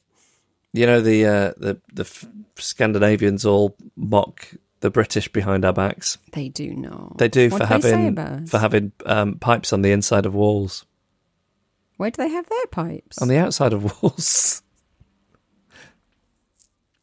[0.73, 4.49] you know the uh, the the f- Scandinavians all mock
[4.81, 6.19] the British behind our backs.
[6.33, 7.19] They do not.
[7.19, 10.85] They do What for do having for having um, pipes on the inside of walls,
[11.99, 13.21] Where do they have their pipes?
[13.21, 14.63] on the outside of walls.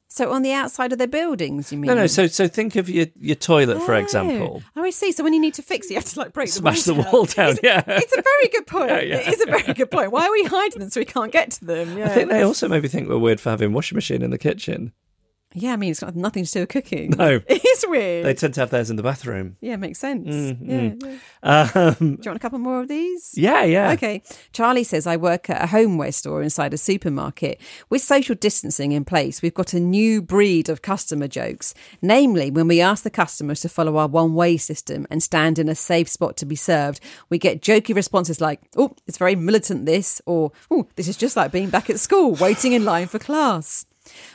[0.08, 1.88] so on the outside of their buildings, you mean?
[1.88, 2.08] No, no.
[2.08, 3.98] So so think of your your toilet for Oh.
[4.00, 4.64] example.
[4.76, 5.12] Oh, I see.
[5.12, 7.02] So when you need to fix it, you have to like break Smash the the
[7.02, 7.84] wall wall down, It's, yeah.
[7.86, 8.90] it's a very good point.
[8.92, 9.16] Yeah, yeah.
[9.18, 10.12] It is a very good point.
[10.14, 11.98] Why are we hiding them so we can't get to them?
[11.98, 12.06] Yeah.
[12.06, 14.38] I think they also maybe think we're weird for having a washing machine in the
[14.38, 14.94] kitchen.
[15.56, 17.12] Yeah, I mean, it's got nothing to do with cooking.
[17.18, 17.40] No.
[17.48, 18.26] it is weird.
[18.26, 19.56] They tend to have theirs in the bathroom.
[19.62, 20.28] yeah, makes sense.
[20.28, 21.20] Mm, Yeah, mm.
[21.44, 21.70] yeah.
[21.74, 23.32] Um, Do you want a couple more of these?
[23.36, 23.92] yeah, yeah.
[23.94, 24.22] Okay.
[24.52, 27.60] Charlie says, I work at a homeware store inside a supermarket.
[27.90, 31.74] With social distancing in place, we've got a new breed of customer jokes.
[32.02, 35.70] Namely, when we ask the customers to follow our one way system and stand in
[35.70, 39.86] a safe spot to be served, we get jokey responses like, oh, it's very militant,
[39.86, 43.20] this, or oh, this is just like being back at school, waiting in line for
[43.20, 43.86] class.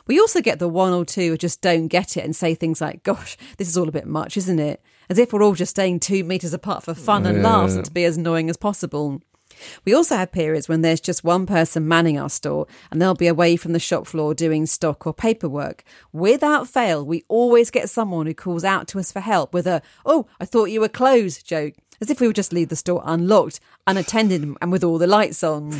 [0.06, 2.80] We also get the one or two who just don't get it and say things
[2.80, 4.82] like, gosh, this is all a bit much, isn't it?
[5.08, 7.90] As if we're all just staying two metres apart for fun and laughs and to
[7.90, 9.20] be as annoying as possible.
[9.84, 13.26] We also have periods when there's just one person manning our store and they'll be
[13.26, 15.84] away from the shop floor doing stock or paperwork.
[16.12, 19.82] Without fail, we always get someone who calls out to us for help with a,
[20.06, 23.02] oh, I thought you were closed joke, as if we would just leave the store
[23.04, 25.74] unlocked, unattended, and with all the lights on.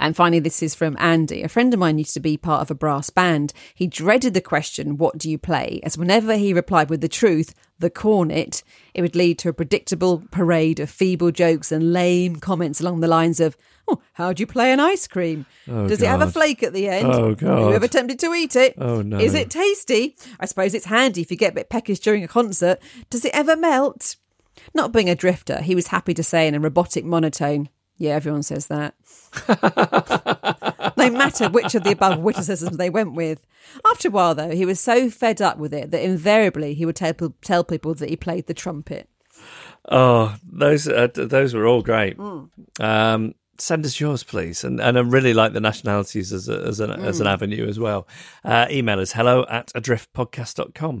[0.00, 1.42] And finally, this is from Andy.
[1.42, 3.52] A friend of mine used to be part of a brass band.
[3.74, 5.80] He dreaded the question, What do you play?
[5.82, 8.62] As whenever he replied with the truth, the cornet,
[8.94, 13.08] it would lead to a predictable parade of feeble jokes and lame comments along the
[13.08, 15.46] lines of, Oh, how do you play an ice cream?
[15.66, 17.06] Oh, Does it have a flake at the end?
[17.06, 17.70] Oh, God.
[17.70, 18.74] you ever tempted to eat it?
[18.78, 19.18] Oh, no.
[19.18, 20.16] Is it tasty?
[20.38, 22.78] I suppose it's handy if you get a bit peckish during a concert.
[23.10, 24.16] Does it ever melt?
[24.74, 28.42] Not being a drifter, he was happy to say in a robotic monotone, Yeah, everyone
[28.44, 28.94] says that.
[30.96, 33.44] no matter which of the above witticisms they went with.
[33.90, 36.96] After a while, though, he was so fed up with it that invariably he would
[36.96, 39.08] tell, tell people that he played the trumpet.
[39.90, 42.18] Oh, those uh, those were all great.
[42.18, 42.48] Mm.
[42.80, 46.78] Um, send us yours, please, and and I really like the nationalities as a, as
[46.80, 47.32] an as an Mm.
[47.32, 48.06] avenue as well.
[48.44, 51.00] Uh, email us hello at adriftpodcast.com.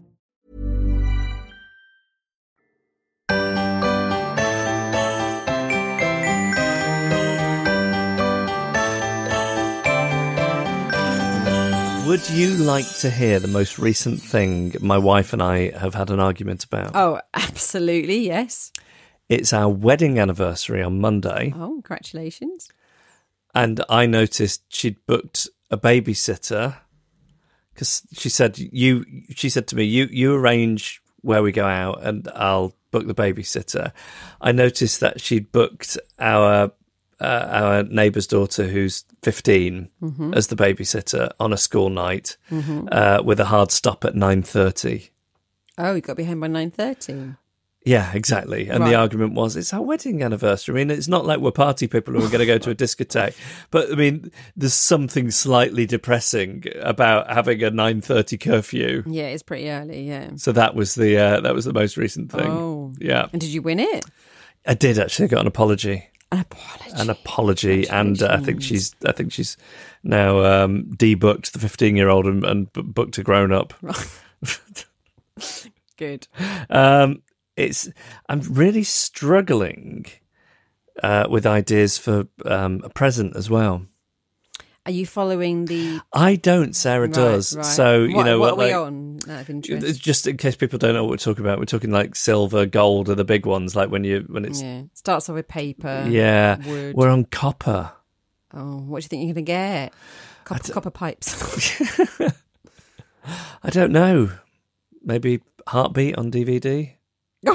[12.11, 16.09] Would you like to hear the most recent thing my wife and I have had
[16.09, 16.91] an argument about?
[16.93, 18.73] Oh, absolutely, yes.
[19.29, 22.67] It's our wedding anniversary on Monday, Oh, congratulations.
[23.55, 26.75] and I noticed she'd booked a babysitter
[27.73, 29.05] because she said you.
[29.33, 33.15] She said to me, "You you arrange where we go out, and I'll book the
[33.15, 33.93] babysitter."
[34.41, 36.73] I noticed that she'd booked our
[37.21, 39.89] uh, our neighbour's daughter, who's 15,
[40.33, 45.09] as the babysitter on a school night uh, with a hard stop at nine thirty.
[45.77, 47.37] Oh, you got to be home by 9.30.
[47.83, 48.69] Yeah, exactly.
[48.69, 48.89] And Right.
[48.91, 50.73] the argument was, it's our wedding anniversary.
[50.75, 52.75] I mean, it's not like we're party people and we're going to go to a
[52.75, 53.35] discotheque.
[53.71, 59.03] But I mean, there's something slightly depressing about having a 9:30 curfew.
[59.07, 60.31] Yeah, it's pretty early, yeah.
[60.35, 62.51] So that was the uh, that was the most recent thing.
[62.51, 62.93] Oh.
[62.99, 64.05] Yeah, And did you win it?
[64.67, 66.91] I did actually I got an apology, An apology.
[66.93, 69.57] an apology, and uh, I think she's I think she's
[70.01, 73.73] now um, debooked the 15 year old and, and booked a grown up.
[75.97, 76.27] Good.
[76.69, 77.21] Um,
[77.57, 77.89] it's
[78.29, 80.05] I'm really struggling
[81.03, 83.85] uh, with ideas for um, a present as well.
[84.85, 85.99] Are you following the?
[86.11, 86.75] I don't.
[86.75, 87.55] Sarah Right, does.
[87.55, 87.63] right.
[87.65, 88.65] So you what, know what what?
[88.65, 89.19] are we on?
[89.29, 90.01] Out of interest.
[90.01, 93.07] Just in case people don't know what we're talking about, we're talking like silver, gold
[93.09, 93.75] are the big ones.
[93.75, 96.07] Like when you when it's Yeah, starts off with paper.
[96.09, 96.95] yeah, wood.
[96.95, 97.91] we're on copper.
[98.53, 99.93] Oh, what do you think you're going to get?
[100.45, 102.19] Copper, copper pipes.
[103.63, 104.31] I don't know.
[105.03, 106.93] Maybe heartbeat on DVD.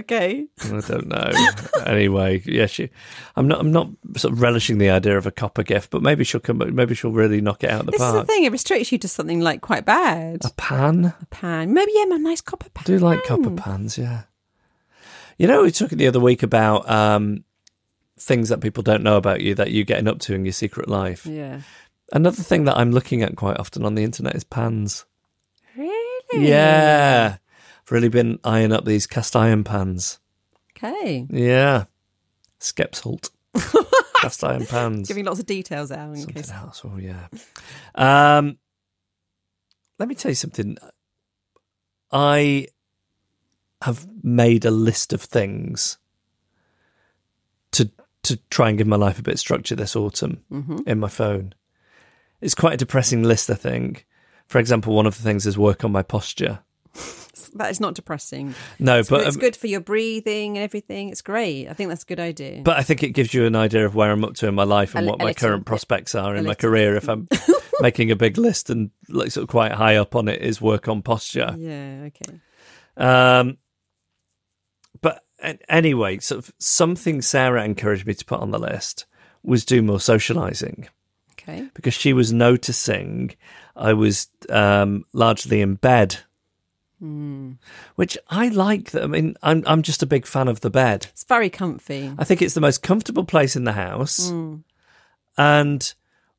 [0.00, 0.46] okay.
[0.64, 1.30] I don't know.
[1.86, 2.90] anyway, yeah, she.
[3.36, 3.60] I'm not.
[3.60, 6.62] I'm not sort of relishing the idea of a copper gift, but maybe she'll come.
[6.74, 8.12] Maybe she'll really knock it out of the park.
[8.12, 8.44] This is the thing.
[8.44, 10.44] It restricts you to something like quite bad.
[10.44, 11.14] A pan.
[11.20, 11.72] A pan.
[11.72, 12.84] Maybe yeah, a nice copper pan.
[12.84, 13.96] I do like copper pans.
[13.98, 14.22] Yeah.
[15.38, 17.44] You know, we talking the other week about um,
[18.18, 20.88] things that people don't know about you that you're getting up to in your secret
[20.88, 21.24] life.
[21.24, 21.62] Yeah.
[22.12, 25.06] Another thing that I'm looking at quite often on the internet is pans.
[25.76, 26.46] Really?
[26.46, 27.38] Yeah.
[27.90, 30.20] I've really been eyeing up these cast iron pans.
[30.76, 31.26] Okay.
[31.28, 31.86] Yeah.
[32.60, 33.30] Skeps Skeppshult.
[34.20, 35.08] cast iron pans.
[35.08, 36.52] Giving lots of details out in Something case.
[36.52, 36.82] else.
[36.84, 37.26] Oh, yeah.
[37.96, 38.58] Um,
[39.98, 40.78] let me tell you something.
[42.12, 42.68] I
[43.82, 45.98] have made a list of things
[47.72, 47.90] to
[48.22, 50.44] to try and give my life a bit of structure this autumn
[50.86, 51.54] in my phone.
[52.40, 54.06] It's quite a depressing list, I think.
[54.46, 56.60] For example, one of the things is work on my posture.
[57.54, 58.54] That is not depressing.
[58.78, 61.08] No, It's, but good, it's um, good for your breathing and everything.
[61.08, 61.68] It's great.
[61.68, 62.62] I think that's a good idea.
[62.62, 64.62] But I think it gives you an idea of where I'm up to in my
[64.62, 66.94] life and A what my little current prospects are in my career.
[66.94, 67.28] If I'm
[67.80, 70.86] making a big list and like sort of quite high up on it is work
[70.86, 71.52] on posture.
[71.58, 72.08] yeah.
[72.08, 72.38] Okay.
[72.96, 73.56] Um,
[75.00, 75.24] but
[75.68, 79.06] anyway, sort of something Sarah encouraged me to put on the list
[79.42, 80.88] was do more socializing
[81.32, 81.68] Okay.
[81.74, 83.34] because she was noticing
[83.74, 86.18] I was um, largely in bed.
[87.96, 88.90] Which I like.
[88.90, 91.06] That I mean, I'm I'm just a big fan of the bed.
[91.10, 92.12] It's very comfy.
[92.18, 94.30] I think it's the most comfortable place in the house.
[95.36, 95.94] And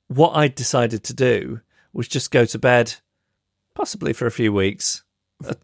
[0.08, 1.62] what I decided to do
[1.94, 2.96] was just go to bed,
[3.74, 5.04] possibly for a few weeks,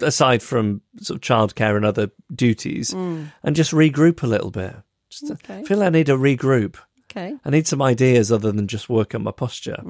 [0.01, 4.75] aside from sort of childcare and other duties, and just regroup a little bit.
[5.09, 5.63] Just Okay.
[5.63, 6.75] Feel I need a regroup.
[7.09, 7.35] Okay.
[7.45, 9.81] I need some ideas other than just work on my posture.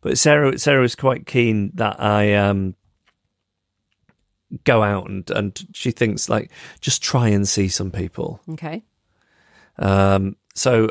[0.00, 2.74] But Sarah, Sarah was quite keen that I um,
[4.64, 8.40] go out and, and she thinks like just try and see some people.
[8.50, 8.84] Okay.
[9.78, 10.88] Um, so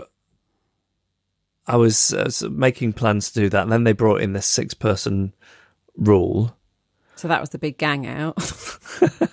[1.68, 4.48] I was sort of making plans to do that, and then they brought in this
[4.48, 5.34] six-person
[5.96, 6.58] rule.
[7.16, 8.38] So that was the big gang out.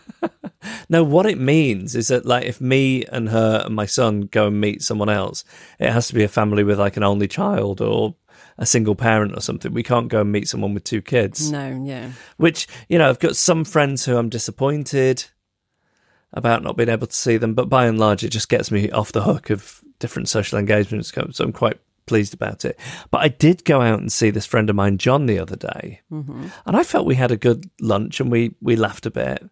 [0.89, 4.49] No, what it means is that like if me and her and my son go
[4.49, 5.45] and meet someone else,
[5.79, 8.17] it has to be a family with like an only child or
[8.61, 9.73] a single parent or something.
[9.73, 11.51] We can't go and meet someone with two kids.
[11.51, 11.83] no.
[11.85, 12.13] Yeah.
[12.37, 15.25] Which you know, I've got some friends who I'm disappointed
[16.33, 18.91] about not being able to see them, but by and large, it just gets me
[18.91, 21.11] off the hook of different social engagements.
[21.11, 22.79] So I'm quite pleased about it.
[23.11, 26.03] But I did go out and see this friend of mine, John, the other day,
[26.13, 26.49] mm-hmm.
[26.67, 29.43] and I felt we had a good lunch and we we laughed a bit.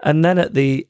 [0.00, 0.86] And then at the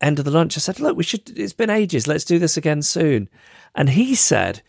[0.00, 1.30] end of the lunch, I said, "Look, we should.
[1.38, 2.06] It's been ages.
[2.06, 3.30] Let's do this again soon."
[3.74, 4.62] And he said.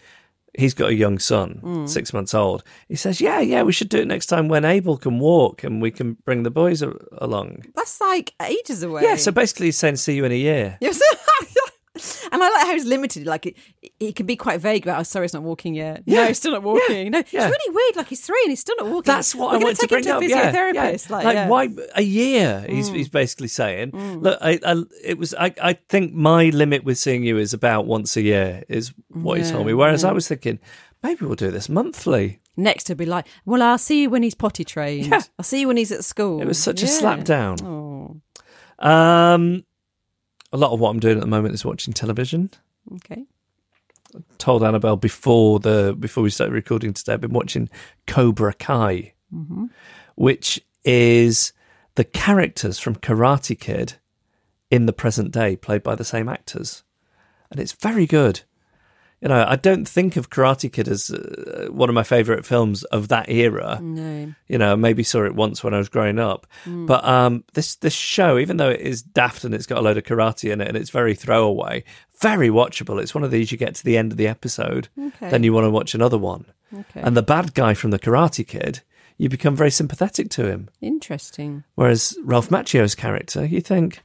[0.55, 1.89] He's got a young son, mm.
[1.89, 2.63] six months old.
[2.87, 5.81] He says, "Yeah, yeah, we should do it next time when Abel can walk and
[5.81, 9.03] we can bring the boys a- along." That's like ages away.
[9.03, 10.77] Yeah, so basically he's saying see you in a year.
[10.83, 11.01] Yes.
[12.31, 13.27] And I like how he's limited.
[13.27, 13.55] Like it,
[13.99, 14.99] it can be quite vague about.
[14.99, 16.01] Oh, sorry, it's not walking yet.
[16.07, 16.27] No, Yeah.
[16.27, 17.11] it's still not walking.
[17.11, 17.23] No, Yeah.
[17.47, 17.95] it's really weird.
[17.95, 19.03] Like he's three and he's still not walking.
[19.13, 20.19] That's what We're I wanted to take bring him up.
[20.21, 21.09] to a Yeah, physiotherapist.
[21.09, 21.15] yeah.
[21.15, 21.45] Like, yeah.
[21.45, 21.49] Mm.
[21.49, 22.65] why a year?
[22.67, 23.91] He's he's basically saying.
[24.21, 27.85] Look, I, I it was I, I think my limit with seeing you is about
[27.85, 29.73] once a year is what he told me.
[29.73, 30.09] Whereas yeah.
[30.09, 30.59] I was thinking
[31.03, 32.39] maybe we'll do this monthly.
[32.55, 35.07] Next, he'll be like, "Well, I'll see you when he's potty trained.
[35.07, 35.21] Yeah.
[35.39, 36.91] I'll see you when he's at school." It was such a Yeah.
[36.91, 37.57] slap down.
[37.63, 38.21] Oh,
[38.87, 39.63] Um,
[40.53, 42.51] a lot of what I'm doing at the moment is watching television.
[42.95, 43.25] okay.
[44.37, 47.13] Told Annabel before the before we started recording today.
[47.13, 47.67] I've been watching
[48.05, 49.65] Cobra Kai, mm-hmm.
[50.13, 51.51] which is
[51.95, 53.95] the characters from Karate Kid
[54.69, 56.83] in the present day, played by the same actors,
[57.49, 58.41] and it's very good.
[59.23, 62.83] You know, I don't think of Karate Kid as uh, one of my favorite films
[62.85, 63.79] of that era.
[63.81, 64.33] No.
[64.49, 67.93] You know, maybe saw it once when I was growing up, but um, this this
[67.93, 70.67] show, even though it is daft and it's got a load of karate in it
[70.67, 71.85] and it's very throwaway,
[72.19, 73.01] very watchable.
[73.01, 75.29] It's one of these you get to the end of the episode, Okay.
[75.29, 76.45] then you want to watch another one.
[76.77, 76.99] Okay.
[77.01, 78.81] And the bad guy from the Karate Kid,
[79.17, 80.69] you become very sympathetic to him.
[80.81, 81.63] Interesting.
[81.75, 84.01] Whereas Ralph Macchio's character, you think,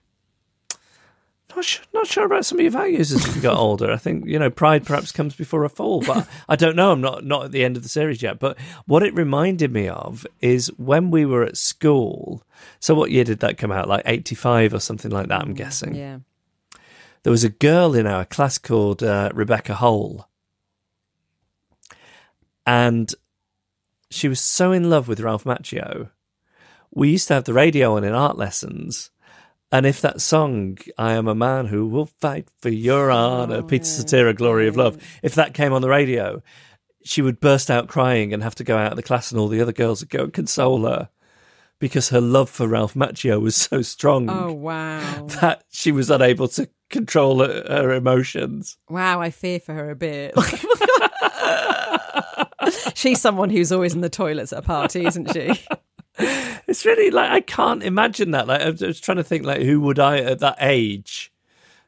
[1.59, 3.93] not sure, not sure about some of your values as you got older.
[3.93, 6.93] I think you know pride perhaps comes before a fall, but I don't know.
[6.93, 8.39] I'm not not at the end of the series yet.
[8.39, 8.57] But
[8.87, 12.43] what it reminded me of is when we were at school.
[12.81, 13.89] So what year did that come out?
[13.89, 15.43] Like 85 or something like that.
[15.43, 16.19] I'm guessing Yeah.
[17.25, 20.27] there was a girl in our class called uh, Rebecca Hole.
[22.67, 23.15] and
[24.11, 26.11] she was so in love with Ralph Macchio.
[26.91, 29.11] We used to have the radio on in art lessons.
[29.71, 33.63] And if that song, I am a man who will fight for your honor, oh,
[33.63, 36.43] Peter Cetera, Glory of Love, if that came on the radio,
[37.05, 39.49] she would burst out crying and have to go out of the class, and all
[39.49, 41.11] the other girls would go and console her
[41.79, 45.27] because her love for Ralph Macchio was so strong Oh wow.
[45.41, 48.79] that she was unable to control her, her emotions.
[48.89, 50.35] Wow, I fear for her a bit.
[52.95, 55.53] She's someone who's always in the toilets at a party, isn't she?
[56.69, 58.47] It's really like I can't imagine that.
[58.47, 61.33] Like I was- trying to think, like who would I at that age?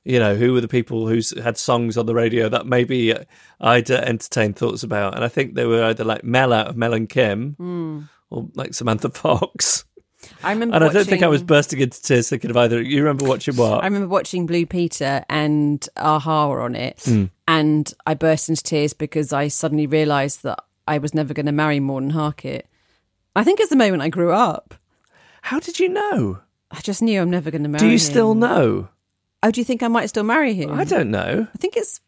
[0.05, 3.14] You know, who were the people who had songs on the radio that maybe
[3.61, 5.14] I'd uh, entertain thoughts about?
[5.14, 8.72] And I think they were either like Mel out of Mel and Kim, or like
[8.72, 9.85] Samantha Fox.
[10.43, 10.76] I remember.
[10.76, 12.81] And I don't think I was bursting into tears thinking of either.
[12.81, 13.83] You remember watching what?
[13.83, 17.24] I remember watching Blue Peter and a-ha were on it, Hmm.
[17.47, 21.53] and I burst into tears because I suddenly realised that I was never going to
[21.53, 22.62] marry Morten Harket.
[23.37, 24.74] I think it's the moment I grew up.
[25.43, 26.41] How did you know?
[26.70, 27.87] I just knew I'm never going to marry him.
[27.89, 27.99] Do you him.
[27.99, 28.89] still know?
[29.43, 30.72] Oh, do you think I might still marry him?
[30.72, 31.47] I don't know.
[31.53, 32.01] I think it's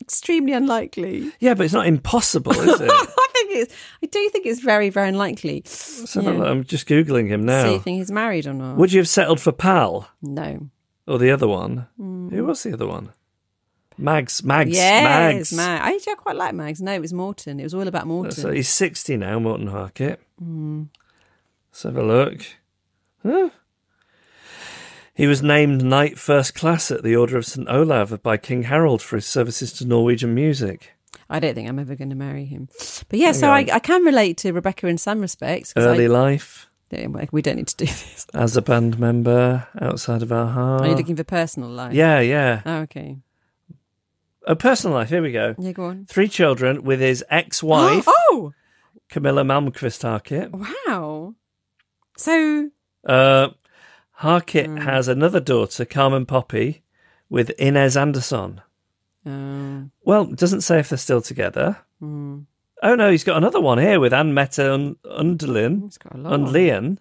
[0.00, 1.30] extremely unlikely.
[1.38, 2.90] Yeah, but it's not impossible, is it?
[2.92, 3.74] I think it's.
[4.02, 5.64] I do think it's very, very unlikely.
[6.16, 6.46] A look.
[6.46, 7.64] I'm just googling him now.
[7.64, 8.76] See if he's married or not.
[8.76, 10.68] Would you have settled for Pal no.
[11.06, 11.86] or the other one?
[11.98, 12.32] Mm.
[12.32, 13.10] Who was the other one?
[14.00, 14.42] Mags.
[14.42, 14.70] Mags.
[14.70, 15.52] Yes, Mags.
[15.52, 15.82] Mag.
[15.82, 16.80] I actually quite like Mags.
[16.80, 17.60] No, it was Morten.
[17.60, 18.32] It was all about Morten.
[18.32, 20.18] So he's 60 now, Morten Harket.
[20.38, 20.84] Hmm.
[21.70, 22.42] Let's have a look.
[23.22, 23.50] Huh?
[25.14, 27.68] He was named Knight First Class at the Order of St.
[27.68, 30.92] Olav by King Harald for his services to Norwegian music.
[31.28, 32.68] I don't think I'm ever going to marry him.
[33.08, 35.72] But yeah, so I, I can relate to Rebecca in some respects.
[35.76, 38.26] Early I, life, we don't need to do this.
[38.34, 40.82] as a band member outside of our heart.
[40.82, 41.92] Are you looking for personal life?
[41.92, 42.62] Yeah, yeah.
[42.66, 43.18] Oh, okay.
[44.46, 45.54] A personal life, here we go.
[45.58, 46.06] Yeah, go on.
[46.06, 48.52] Three children with his ex wife, Oh,
[49.08, 50.50] Camilla Malmquist Harket.
[50.86, 51.34] wow.
[52.16, 52.70] So,
[53.06, 53.48] Uh,
[54.20, 54.76] Harket Hmm.
[54.78, 56.82] has another daughter, Carmen Poppy,
[57.28, 58.60] with Inez Andersson.
[59.26, 61.78] um, Well, it doesn't say if they're still together.
[61.98, 62.40] hmm.
[62.82, 66.18] Oh no, he's got another one here with Anne Mette und- Undlien, it's got a
[66.18, 66.32] lot.
[66.32, 66.96] Undlien.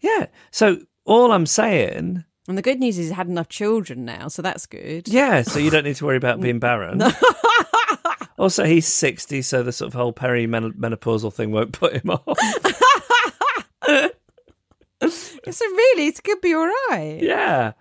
[0.00, 0.26] Yeah.
[0.50, 4.42] So all I'm saying, And the good news is he's had enough children now, so
[4.42, 5.08] that's good.
[5.08, 5.42] yeah.
[5.42, 7.00] So you don't need to worry about being barren.
[8.38, 12.38] also, he's sixty, so the sort of whole perimenopausal thing won't put him off.
[15.50, 17.18] So really, it could be all right.
[17.20, 17.72] yeah.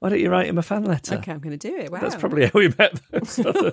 [0.00, 1.14] Why don't you write him a fan letter?
[1.14, 1.90] Okay, I'm going to do it.
[1.92, 2.00] Wow.
[2.00, 3.00] That's probably how we met.
[3.12, 3.72] those others.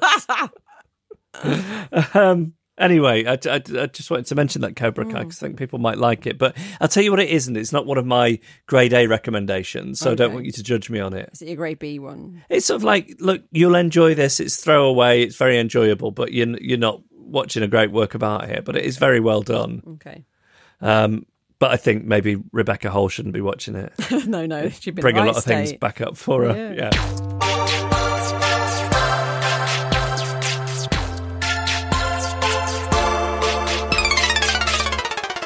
[2.16, 5.58] um, anyway, I, I, I just wanted to mention that Cobra Kai because I think
[5.58, 6.38] people might like it.
[6.38, 7.56] But I'll tell you what it isn't.
[7.56, 10.90] It's not one of my grade A recommendations, so I don't want you to judge
[10.90, 11.30] me on it.
[11.34, 12.44] Is it your grade B one?
[12.50, 14.40] It's sort of like, look, you'll enjoy this.
[14.40, 15.24] It's throwaway.
[15.24, 18.62] It's very enjoyable, but you're you're not watching a great work of art here.
[18.62, 19.82] But it is very well done.
[19.96, 20.26] Okay.
[20.82, 21.26] Um,
[21.60, 23.94] but I think maybe Rebecca Hall shouldn't be watching it.
[24.28, 26.74] no, no, she'd be Bring in a lot of things back up for her.
[26.74, 26.92] Yeah.
[26.92, 27.30] yeah.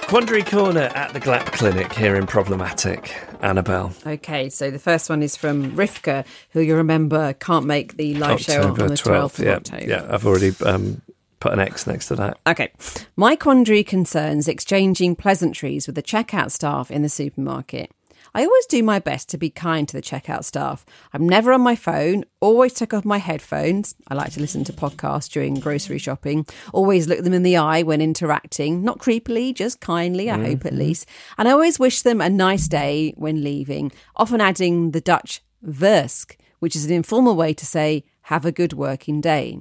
[0.08, 3.14] Quandary Corner at the GLAP Clinic here in Problematic.
[3.42, 3.92] Annabel.
[4.06, 8.40] Okay, so the first one is from Rivka, who you remember can't make the live
[8.40, 9.84] show on the 12th, of yeah, October.
[9.84, 11.02] Yeah, I've already um,
[11.42, 12.40] put an X next to that.
[12.48, 12.72] Okay.
[13.18, 17.92] My quandary concerns exchanging pleasantries with the checkout staff in the supermarket.
[18.38, 20.86] I always do my best to be kind to the checkout staff.
[21.12, 23.96] I'm never on my phone, always take off my headphones.
[24.10, 26.46] I like to listen to podcasts during grocery shopping.
[26.72, 30.74] Always look them in the eye when interacting, not creepily, just kindly, I hope at
[30.74, 30.78] mm-hmm.
[30.78, 31.10] least.
[31.40, 36.36] And I always wish them a nice day when leaving, often adding the Dutch versk,
[36.60, 39.58] which is an informal way to say, have a good working day.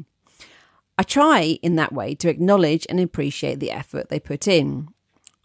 [0.98, 4.88] I try in that way to acknowledge and appreciate the effort they put in.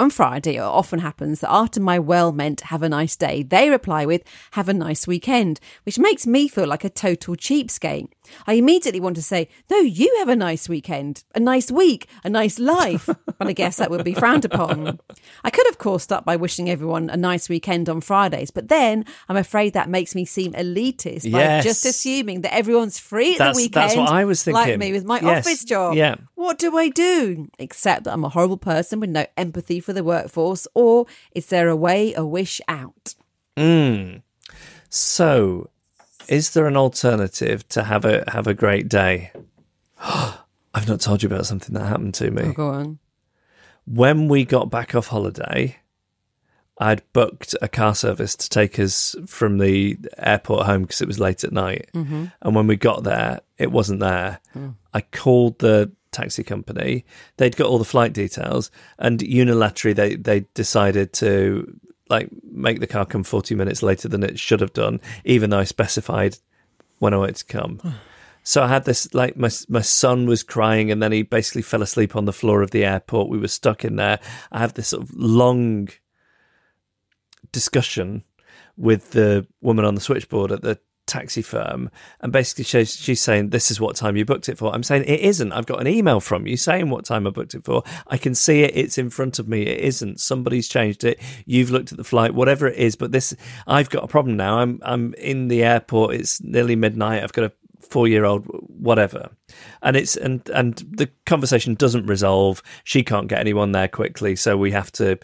[0.01, 3.69] On Friday, it often happens that after my well meant have a nice day, they
[3.69, 4.23] reply with
[4.53, 8.07] have a nice weekend, which makes me feel like a total cheapskate.
[8.45, 12.29] I immediately want to say, no, you have a nice weekend, a nice week, a
[12.29, 13.07] nice life.
[13.37, 14.99] but I guess that would be frowned upon.
[15.43, 19.05] I could, of course, start by wishing everyone a nice weekend on Fridays, but then
[19.27, 21.63] I'm afraid that makes me seem elitist by Yes.
[21.63, 23.83] just assuming that everyone's free at That's- the weekend.
[23.89, 24.61] that's what I was thinking.
[24.63, 25.45] Like me with my Yes.
[25.45, 25.95] office job.
[25.95, 26.15] Yeah.
[26.35, 27.47] What do I do?
[27.59, 31.69] Except that I'm a horrible person with no empathy for the workforce, or is there
[31.69, 33.15] a way, a wish out?
[33.57, 34.17] Hmm.
[34.89, 35.69] So,
[36.27, 39.31] is there an alternative to have a have a great day?
[39.99, 42.43] I've not told you about something that happened to me.
[42.43, 42.99] Oh, go on.
[43.85, 45.77] when we got back off holiday,
[46.77, 51.19] I'd booked a car service to take us from the airport home because it was
[51.19, 51.89] late at night.
[51.93, 52.25] Mm-hmm.
[52.41, 54.39] And when we got there, it wasn't there.
[54.55, 54.75] Mm.
[54.93, 57.05] I called the taxi company.
[57.37, 61.79] They'd got all the flight details, and unilaterally they they decided to
[62.11, 65.59] like make the car come forty minutes later than it should have done, even though
[65.59, 66.37] I specified
[66.99, 67.81] when I wanted to come.
[68.43, 71.81] So I had this like my my son was crying and then he basically fell
[71.81, 73.29] asleep on the floor of the airport.
[73.29, 74.19] We were stuck in there.
[74.51, 75.89] I have this sort of long
[77.51, 78.23] discussion
[78.77, 81.89] with the woman on the switchboard at the taxi firm
[82.21, 84.73] and basically she's, she's saying this is what time you booked it for.
[84.73, 85.51] I'm saying it isn't.
[85.51, 87.83] I've got an email from you saying what time i booked it for.
[88.07, 88.75] I can see it.
[88.75, 89.63] It's in front of me.
[89.63, 90.19] It isn't.
[90.19, 91.19] Somebody's changed it.
[91.45, 93.35] You've looked at the flight whatever it is but this
[93.67, 94.59] i've got a problem now.
[94.59, 96.15] I'm i'm in the airport.
[96.15, 97.23] It's nearly midnight.
[97.23, 97.51] I've got a
[97.91, 99.29] four year old whatever.
[99.81, 102.63] And it's and and the conversation doesn't resolve.
[102.83, 104.35] She can't get anyone there quickly.
[104.35, 105.19] So we have to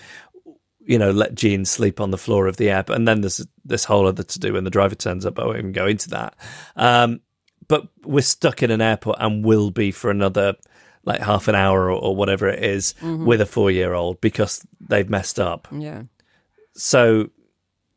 [0.87, 2.89] you know, let Jean sleep on the floor of the app.
[2.89, 5.37] And then there's this whole other to do when the driver turns up.
[5.37, 6.33] I won't even go into that.
[6.75, 7.19] Um,
[7.67, 10.55] but we're stuck in an airport and will be for another
[11.03, 13.25] like half an hour or, or whatever it is Mm-hmm.
[13.25, 15.67] with a four year old because they've messed up.
[15.71, 16.03] Yeah.
[16.73, 17.29] So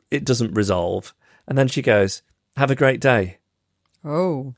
[0.09, 1.13] it doesn't resolve.
[1.47, 2.21] And then she goes,
[2.57, 3.37] Have a great day.
[4.03, 4.53] Oh.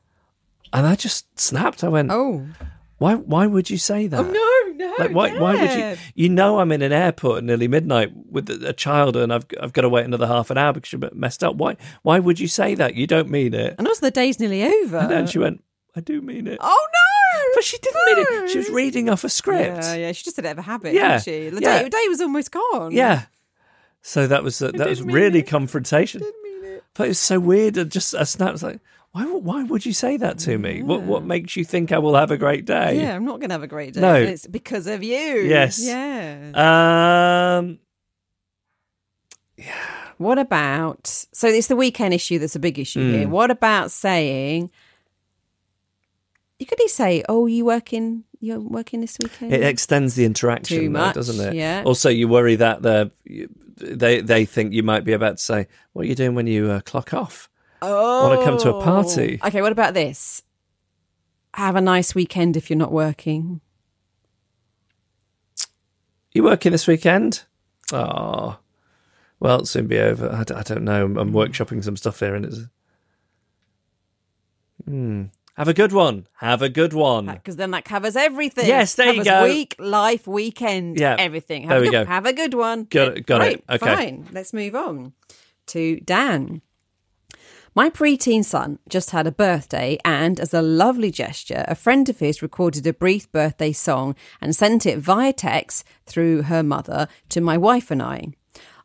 [0.72, 1.84] And I just snapped.
[1.84, 2.46] I went, Oh.
[2.98, 4.18] Why why would you say that?
[4.24, 4.94] Oh No, no.
[4.98, 8.48] Like why why would you you know I'm in an airport at nearly midnight with
[8.50, 11.42] a child and I've I've got to wait another half an hour because you're messed
[11.42, 11.56] up.
[11.56, 12.94] Why why would you say that?
[12.94, 13.74] You don't mean it.
[13.78, 14.98] And also, the day's nearly over.
[14.98, 15.62] And then she went,
[15.96, 16.58] I do mean it.
[16.60, 17.40] Oh no!
[17.54, 18.50] But she didn't mean it.
[18.50, 19.82] She was reading off a script.
[19.84, 20.12] Yeah, yeah.
[20.12, 21.50] She just did it of a habit, Yeah, didn't she?
[21.50, 21.78] The yeah.
[21.78, 22.92] day, the day was almost gone.
[22.92, 23.26] Yeah.
[24.02, 25.46] So that was uh, that was didn't mean really it.
[25.46, 26.22] confrontation.
[26.94, 27.76] But it's so weird.
[27.76, 28.80] And just a snap was like,
[29.14, 30.82] why why would you say that to me?
[30.82, 33.00] What what makes you think I will have a great day?
[33.00, 34.00] Yeah, I'm not going to have a great day.
[34.00, 34.14] No.
[34.14, 35.40] It's because of you.
[35.46, 35.78] Yes.
[35.80, 36.50] Yeah.
[37.58, 37.78] Um.
[39.56, 39.72] yeah.
[40.18, 43.14] What about so it's the weekend issue that's a big issue Hmm.
[43.18, 43.28] here.
[43.28, 44.70] What about saying
[46.60, 48.22] you could say, "Oh, you working?
[48.40, 51.54] You're working this weekend." It extends the interaction, Too though, much, doesn't it?
[51.54, 51.82] yeah.
[51.84, 53.10] Also, you worry that the
[53.76, 56.70] they they think you might be about to say, "What are you doing when you
[56.70, 57.48] uh, clock off?"
[57.86, 59.40] Oh, Want to come to a party?
[59.44, 60.42] Okay, what about this?
[61.54, 63.60] Have a nice weekend if you're not working.
[66.32, 67.44] You working this weekend?
[67.92, 68.58] Oh,
[69.38, 70.30] well, it'll soon be over.
[70.32, 71.04] I, d- I don't know.
[71.04, 72.58] I'm, I'm workshopping some stuff here, and it's.
[74.84, 75.24] Hmm.
[75.56, 76.26] Have a good one.
[76.38, 77.26] Have a good one.
[77.26, 78.66] Because then that covers everything.
[78.66, 79.44] Yes, there you go.
[79.44, 81.62] Week, life, weekend, Yeah, everything.
[81.62, 82.10] Have there a we good, go.
[82.12, 82.84] Have a good one.
[82.90, 83.62] Got it, got it.
[83.70, 83.94] Okay.
[83.94, 84.26] Fine.
[84.32, 85.12] Let's move on
[85.66, 86.60] to Dan.
[87.76, 92.20] My preteen son just had a birthday, and as a lovely gesture, a friend of
[92.20, 97.40] his recorded a brief birthday song and sent it via text through her mother to
[97.40, 98.34] my wife and I.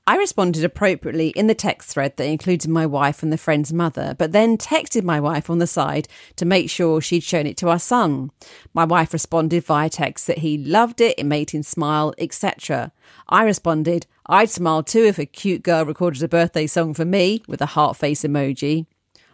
[0.10, 4.16] I responded appropriately in the text thread that included my wife and the friend's mother,
[4.18, 6.08] but then texted my wife on the side
[6.38, 8.32] to make sure she'd shown it to our son.
[8.74, 12.92] My wife responded via text that he loved it, it made him smile, etc.
[13.28, 17.44] I responded, I'd smile too if a cute girl recorded a birthday song for me
[17.48, 18.88] with a heart face emoji.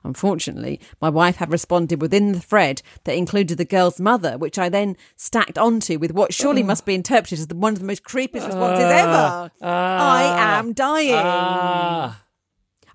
[0.06, 4.70] Unfortunately, my wife had responded within the thread that included the girl's mother, which I
[4.70, 8.04] then stacked onto with what surely must be interpreted as the, one of the most
[8.04, 9.52] creepiest responses ever.
[9.62, 11.16] I am dying.
[11.16, 12.22] Ah.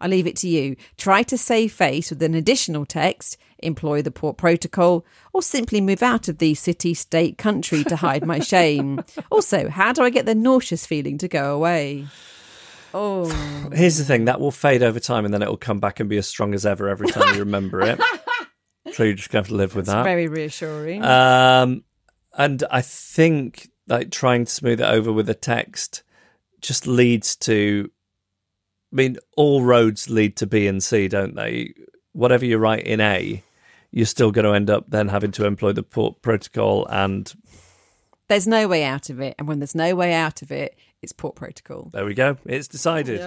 [0.00, 0.76] I leave it to you.
[0.96, 6.02] Try to save face with an additional text, employ the port protocol, or simply move
[6.02, 9.04] out of the city, state, country to hide my shame.
[9.30, 12.06] Also, how do I get the nauseous feeling to go away?
[12.92, 13.24] Oh,
[13.72, 16.08] Here's the thing: that will fade over time, and then it will come back and
[16.08, 18.00] be as strong as ever every time you remember it.
[18.92, 20.02] so you're just have to live with that.
[20.04, 21.04] very reassuring.
[21.04, 21.84] Um,
[22.36, 26.02] and I think like trying to smooth it over with a text
[26.60, 27.90] just leads to.
[28.92, 31.74] I mean, all roads lead to B and C, don't they?
[32.12, 33.44] Whatever you write in A,
[33.92, 37.32] you're still going to end up then having to employ the port protocol and
[38.26, 39.34] there's no way out of it.
[39.38, 41.90] And when there's no way out of it, it's port protocol.
[41.92, 42.36] there we go.
[42.44, 43.20] It's decided.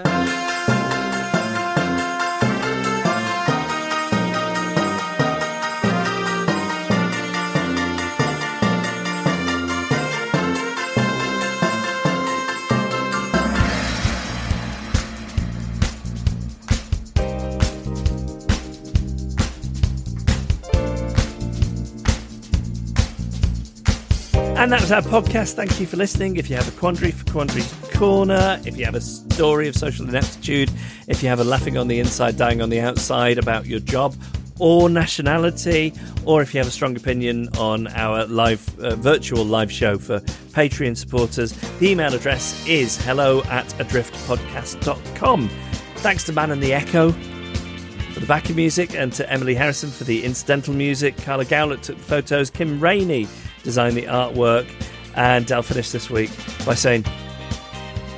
[24.63, 25.55] And that was our podcast.
[25.55, 26.37] Thank you for listening.
[26.37, 30.07] If you have a quandary for Quandary's Corner, if you have a story of social
[30.07, 30.71] ineptitude,
[31.09, 34.15] if you have a laughing on the inside, dying on the outside about your job
[34.59, 35.91] or nationality,
[36.23, 40.21] or if you have a strong opinion on our live uh, virtual live show for
[40.21, 45.49] Patreon supporters, the email address is hello at adriftpodcast.com.
[45.97, 50.05] Thanks to Man and the Echo for the backing music and to Emily Harrison for
[50.05, 51.17] the incidental music.
[51.17, 52.49] Carla Gowlett took photos.
[52.49, 53.27] Kim Rainey
[53.63, 54.67] designed the artwork.
[55.15, 56.31] And I'll finish this week
[56.65, 57.05] by saying,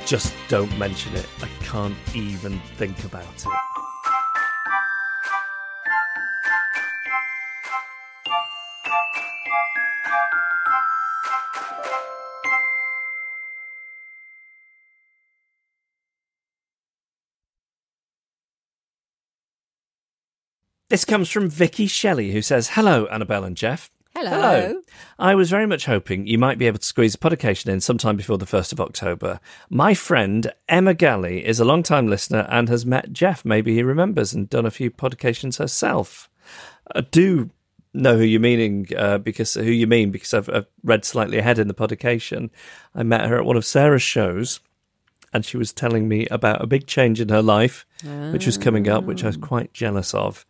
[0.06, 1.26] just don't mention it.
[1.42, 3.44] I can't even think about it.
[20.88, 23.90] This comes from Vicky Shelley, who says, Hello, Annabel and Geoff.
[24.18, 24.80] Hello.
[25.18, 28.16] I was very much hoping you might be able to squeeze a publication in sometime
[28.16, 29.40] before the 1st of October.
[29.68, 33.44] My friend Emma Galley is a long time listener and has met Geoff.
[33.44, 36.30] Maybe he remembers and done a few publications herself.
[36.94, 37.50] I do
[37.92, 41.58] know who you're meaning uh, because who you mean because I've, I've read slightly ahead
[41.58, 42.50] in the publication.
[42.94, 44.60] I met her at one of Sarah's shows
[45.32, 47.84] and she was telling me about a big change in her life,
[48.32, 50.46] which was coming up, which I was quite jealous of,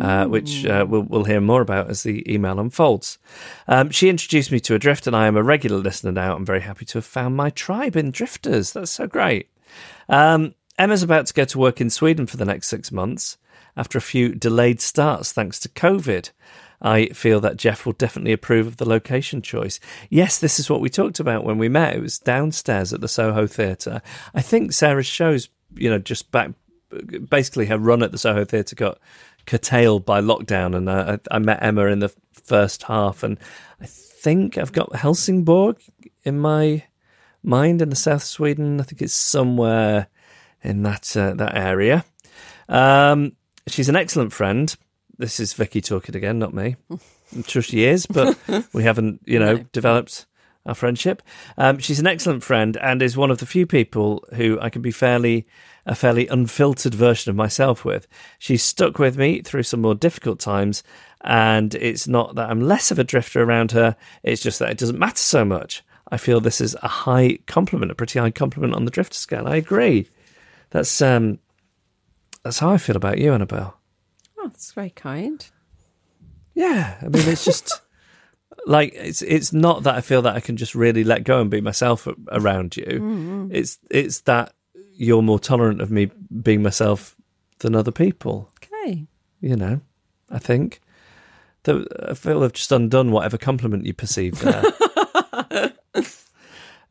[0.00, 3.18] uh, which uh, we'll, we'll hear more about as the email unfolds.
[3.68, 6.34] Um, she introduced me to Adrift, and I am a regular listener now.
[6.34, 8.72] I'm very happy to have found my tribe in Drifters.
[8.72, 9.50] That's so great.
[10.08, 13.36] Um, Emma's about to go to work in Sweden for the next six months
[13.76, 16.30] after a few delayed starts thanks to COVID.
[16.82, 19.80] I feel that Geoff will definitely approve of the location choice.
[20.08, 21.96] Yes, this is what we talked about when we met.
[21.96, 24.00] It was downstairs at the Soho Theatre.
[24.34, 26.50] I think Sarah's shows, you know, just back,
[27.28, 28.98] basically her run at the Soho Theatre got
[29.46, 33.38] curtailed by lockdown, and uh, I, I met Emma in the first half, and
[33.80, 35.78] I think I've got Helsingborg
[36.24, 36.84] in my
[37.42, 38.80] mind in the south of Sweden.
[38.80, 40.08] I think it's somewhere
[40.62, 42.04] in that uh, that area.
[42.68, 43.32] Um,
[43.66, 44.74] she's an excellent friend.
[45.20, 46.76] This is Vicky talking again, not me.
[46.90, 48.38] I'm sure she is, but
[48.72, 50.24] we haven't, you know, developed
[50.64, 51.22] our friendship.
[51.58, 54.80] Um, she's an excellent friend and is one of the few people who I can
[54.80, 55.46] be fairly
[55.84, 58.08] a fairly unfiltered version of myself with.
[58.38, 60.82] She's stuck with me through some more difficult times,
[61.20, 63.96] and it's not that I'm less of a drifter around her.
[64.22, 65.82] It's just that it doesn't matter so much.
[66.10, 69.46] I feel this is a high compliment, a pretty high compliment on the drifter scale.
[69.46, 70.08] I agree.
[70.70, 71.40] That's um,
[72.42, 73.79] that's how I feel about you, Annabel.
[74.40, 75.46] Oh, that's very kind.
[76.54, 77.82] Yeah, I mean, it's just
[78.66, 81.50] like it's it's not that I feel that I can just really let go and
[81.50, 82.84] be myself around you.
[82.84, 83.48] Mm-hmm.
[83.52, 84.54] It's it's that
[84.94, 86.10] you're more tolerant of me
[86.42, 87.16] being myself
[87.58, 88.50] than other people.
[88.62, 89.06] Okay.
[89.40, 89.80] You know,
[90.30, 90.80] I think
[91.64, 95.72] that I feel I've just undone whatever compliment you perceived there.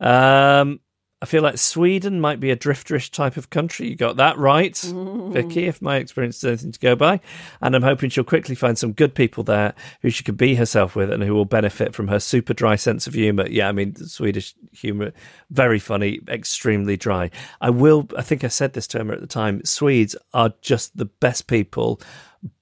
[0.00, 0.80] um,
[1.22, 3.88] I feel like Sweden might be a drifterish type of country.
[3.88, 7.20] You got that right, Vicky, if my experience is anything to go by.
[7.60, 10.96] And I'm hoping she'll quickly find some good people there who she can be herself
[10.96, 13.46] with and who will benefit from her super dry sense of humour.
[13.48, 15.12] Yeah, I mean, Swedish humour,
[15.50, 17.30] very funny, extremely dry.
[17.60, 20.96] I will, I think I said this to Emma at the time, Swedes are just
[20.96, 22.00] the best people,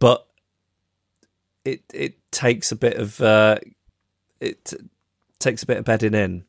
[0.00, 0.26] but
[1.64, 3.58] it it takes a bit of, uh,
[4.40, 4.74] it
[5.38, 6.44] takes a bit of bedding in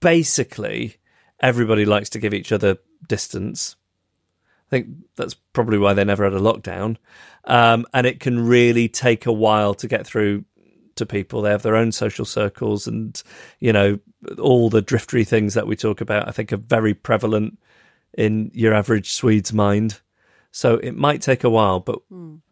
[0.00, 0.96] basically
[1.40, 2.78] everybody likes to give each other
[3.08, 3.76] distance.
[4.68, 6.96] I think that's probably why they never had a lockdown.
[7.44, 10.44] Um, and it can really take a while to get through
[10.96, 11.42] to people.
[11.42, 13.20] They have their own social circles, and
[13.58, 13.98] you know
[14.38, 16.28] all the driftery things that we talk about.
[16.28, 17.58] I think are very prevalent
[18.16, 20.00] in your average Swede's mind.
[20.52, 22.00] So it might take a while, but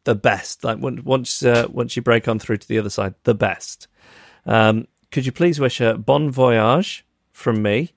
[0.05, 0.65] the best.
[0.65, 3.87] Like once uh, once you break on through to the other side, the best.
[4.47, 7.05] Um, could you please wish her bon voyage
[7.39, 7.93] from me?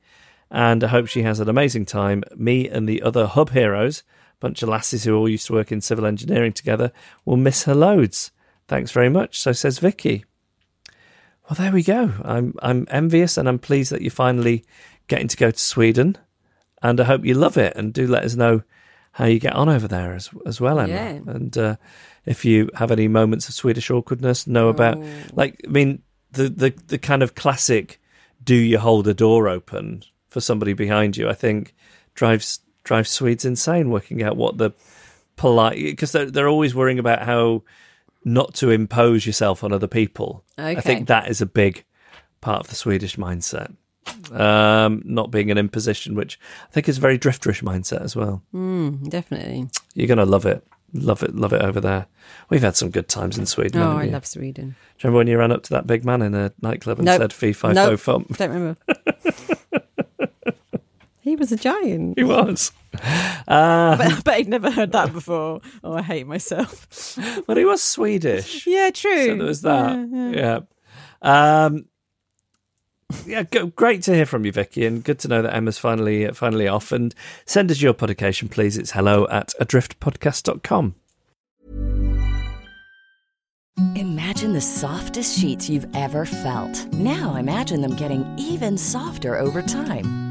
[0.50, 2.24] And I hope she has an amazing time.
[2.36, 4.04] Me and the other hub heroes,
[4.40, 6.92] bunch of lasses who all used to work in civil engineering together,
[7.26, 8.32] will miss her loads.
[8.68, 9.40] Thanks very much.
[9.40, 10.26] So says Vicky.
[11.50, 12.14] Well, there we go.
[12.24, 14.64] I'm I'm envious and I'm pleased that you're finally
[15.08, 16.18] getting to go to Sweden,
[16.82, 17.76] and I hope you love it.
[17.76, 18.64] And do let us know
[19.14, 20.94] how you get on over there as as well, Emma.
[20.94, 21.10] Yeah.
[21.28, 21.76] And uh,
[22.26, 24.98] if you have any moments of Swedish awkwardness, know about
[25.34, 28.01] like I mean the the the kind of classic.
[28.44, 31.30] Do you hold a door open for somebody behind you?
[31.30, 31.74] I think
[32.14, 33.90] drives drives Swedes insane.
[33.90, 34.72] Working out what the
[35.36, 37.64] polite because they're they're always worrying about how
[38.24, 40.44] not to impose yourself on other people.
[40.58, 41.84] I think that is a big
[42.40, 43.76] part of the Swedish mindset.
[44.32, 46.40] Um, not being an imposition, which
[46.70, 48.44] I think is a very drifterish mindset as well.
[48.54, 49.68] Mm, definitely.
[49.94, 52.08] You're gonna love it, love it, love it over there.
[52.50, 53.82] We've had some good times in Sweden.
[53.82, 54.12] Oh, I we?
[54.12, 54.66] love Sweden.
[54.66, 54.76] Do you
[55.10, 57.22] remember when you ran up to that big man in a nightclub and Nope.
[57.22, 58.00] said "Fee fi Nope.
[58.00, 58.26] fo fum"?
[58.38, 58.78] Don't remember.
[61.22, 62.18] he was a giant.
[62.18, 62.72] He was.
[62.92, 63.02] but
[63.48, 65.62] I bet he'd never heard that before.
[65.84, 67.18] Oh, I hate myself.
[67.48, 68.66] But he was Swedish.
[68.68, 69.28] Yeah, true.
[69.28, 70.08] So there was that.
[70.12, 70.32] Yeah,
[71.24, 71.66] Yeah.
[71.66, 71.86] Um,
[73.26, 76.68] yeah, great to hear from you, Vicky, and good to know that Emma's finally finally
[76.68, 76.92] off.
[76.92, 77.14] And
[77.46, 78.78] send us your publication, please.
[78.78, 80.96] It's hello at adriftpodcast.com.
[83.96, 86.86] Imagine the softest sheets you've ever felt.
[86.94, 90.31] Now imagine them getting even softer over time.